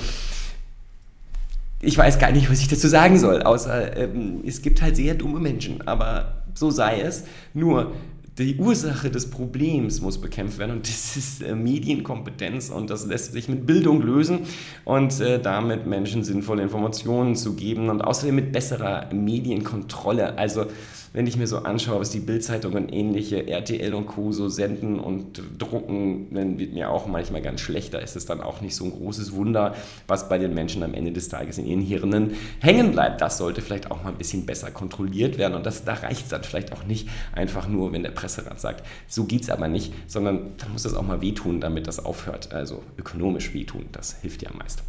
ich 1.81 1.97
weiß 1.97 2.19
gar 2.19 2.31
nicht, 2.31 2.49
was 2.49 2.61
ich 2.61 2.67
dazu 2.67 2.87
sagen 2.87 3.17
soll, 3.17 3.41
außer 3.41 3.97
ähm, 3.97 4.41
es 4.45 4.61
gibt 4.61 4.81
halt 4.81 4.95
sehr 4.95 5.15
dumme 5.15 5.39
Menschen, 5.39 5.85
aber 5.87 6.43
so 6.53 6.69
sei 6.69 7.01
es. 7.01 7.23
Nur 7.53 7.91
die 8.37 8.55
Ursache 8.55 9.11
des 9.11 9.29
Problems 9.29 10.01
muss 10.01 10.19
bekämpft 10.19 10.57
werden 10.57 10.71
und 10.71 10.87
das 10.87 11.17
ist 11.17 11.41
äh, 11.41 11.53
Medienkompetenz 11.53 12.69
und 12.69 12.89
das 12.89 13.05
lässt 13.05 13.33
sich 13.33 13.49
mit 13.49 13.65
Bildung 13.65 14.01
lösen 14.01 14.41
und 14.85 15.19
äh, 15.19 15.39
damit 15.39 15.85
Menschen 15.85 16.23
sinnvolle 16.23 16.63
Informationen 16.63 17.35
zu 17.35 17.55
geben 17.55 17.89
und 17.89 18.01
außerdem 18.01 18.35
mit 18.35 18.51
besserer 18.51 19.09
Medienkontrolle. 19.13 20.37
Also 20.37 20.65
wenn 21.13 21.27
ich 21.27 21.35
mir 21.35 21.47
so 21.47 21.57
anschaue, 21.57 21.99
was 21.99 22.09
die 22.09 22.19
Bildzeitung 22.19 22.73
und 22.73 22.93
ähnliche 22.93 23.47
RTL 23.47 23.93
und 23.93 24.05
Co. 24.05 24.31
so 24.31 24.47
senden 24.47 24.99
und 24.99 25.41
drucken, 25.57 26.33
dann 26.33 26.57
wird 26.57 26.73
mir 26.73 26.89
auch 26.89 27.05
manchmal 27.05 27.41
ganz 27.41 27.59
schlecht. 27.59 27.93
Da 27.93 27.99
ist 27.99 28.15
es 28.15 28.25
dann 28.25 28.39
auch 28.39 28.61
nicht 28.61 28.75
so 28.75 28.85
ein 28.85 28.91
großes 28.91 29.33
Wunder, 29.33 29.75
was 30.07 30.29
bei 30.29 30.37
den 30.37 30.53
Menschen 30.53 30.83
am 30.83 30.93
Ende 30.93 31.11
des 31.11 31.27
Tages 31.27 31.57
in 31.57 31.67
ihren 31.67 31.81
Hirnen 31.81 32.35
hängen 32.59 32.93
bleibt. 32.93 33.19
Das 33.19 33.37
sollte 33.37 33.61
vielleicht 33.61 33.91
auch 33.91 34.03
mal 34.03 34.11
ein 34.11 34.17
bisschen 34.17 34.45
besser 34.45 34.71
kontrolliert 34.71 35.37
werden 35.37 35.55
und 35.55 35.65
das, 35.65 35.83
da 35.83 35.95
reicht 35.95 36.23
es 36.23 36.29
dann 36.29 36.43
vielleicht 36.43 36.71
auch 36.71 36.85
nicht 36.85 37.09
einfach 37.33 37.67
nur, 37.67 37.91
wenn 37.91 38.03
der 38.03 38.11
Presserat 38.11 38.61
sagt, 38.61 38.85
so 39.07 39.25
geht 39.25 39.43
es 39.43 39.49
aber 39.49 39.67
nicht, 39.67 39.93
sondern 40.07 40.53
da 40.57 40.67
muss 40.69 40.85
es 40.85 40.93
auch 40.93 41.03
mal 41.03 41.21
wehtun, 41.21 41.59
damit 41.59 41.87
das 41.87 42.03
aufhört. 42.03 42.53
Also 42.53 42.83
ökonomisch 42.97 43.53
wehtun, 43.53 43.85
das 43.91 44.21
hilft 44.21 44.43
ja 44.43 44.49
am 44.51 44.59
meisten. 44.59 44.83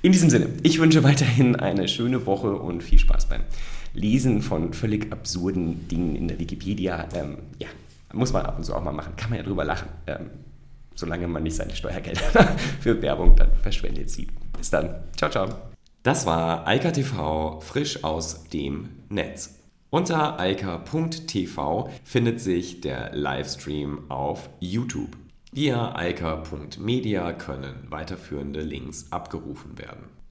In 0.00 0.12
diesem 0.12 0.30
Sinne, 0.30 0.48
ich 0.62 0.80
wünsche 0.80 1.04
weiterhin 1.04 1.56
eine 1.56 1.86
schöne 1.86 2.26
Woche 2.26 2.56
und 2.56 2.82
viel 2.82 2.98
Spaß 2.98 3.28
beim 3.28 3.42
Lesen 3.94 4.42
von 4.42 4.72
völlig 4.72 5.12
absurden 5.12 5.88
Dingen 5.88 6.16
in 6.16 6.28
der 6.28 6.38
Wikipedia, 6.38 7.08
ähm, 7.14 7.38
ja, 7.58 7.68
muss 8.12 8.32
man 8.32 8.46
ab 8.46 8.58
und 8.58 8.64
zu 8.64 8.74
auch 8.74 8.82
mal 8.82 8.92
machen. 8.92 9.14
Kann 9.16 9.30
man 9.30 9.38
ja 9.38 9.44
drüber 9.44 9.64
lachen. 9.64 9.88
Ähm, 10.06 10.30
solange 10.94 11.26
man 11.28 11.42
nicht 11.42 11.56
seine 11.56 11.74
Steuergelder 11.74 12.20
für 12.80 13.00
Werbung 13.02 13.36
dann 13.36 13.50
verschwendet 13.62 14.10
sieht. 14.10 14.30
Bis 14.56 14.70
dann. 14.70 14.94
Ciao, 15.16 15.30
ciao. 15.30 15.48
Das 16.02 16.26
war 16.26 16.66
Eika 16.66 16.90
TV 16.90 17.60
frisch 17.60 18.02
aus 18.04 18.44
dem 18.48 18.90
Netz. 19.08 19.58
Unter 19.90 20.40
eika.tv 20.40 21.90
findet 22.02 22.40
sich 22.40 22.80
der 22.80 23.14
Livestream 23.14 24.10
auf 24.10 24.48
YouTube. 24.58 25.16
Via 25.52 25.94
eika.media 25.94 27.34
können 27.34 27.74
weiterführende 27.90 28.62
Links 28.62 29.12
abgerufen 29.12 29.78
werden. 29.78 30.04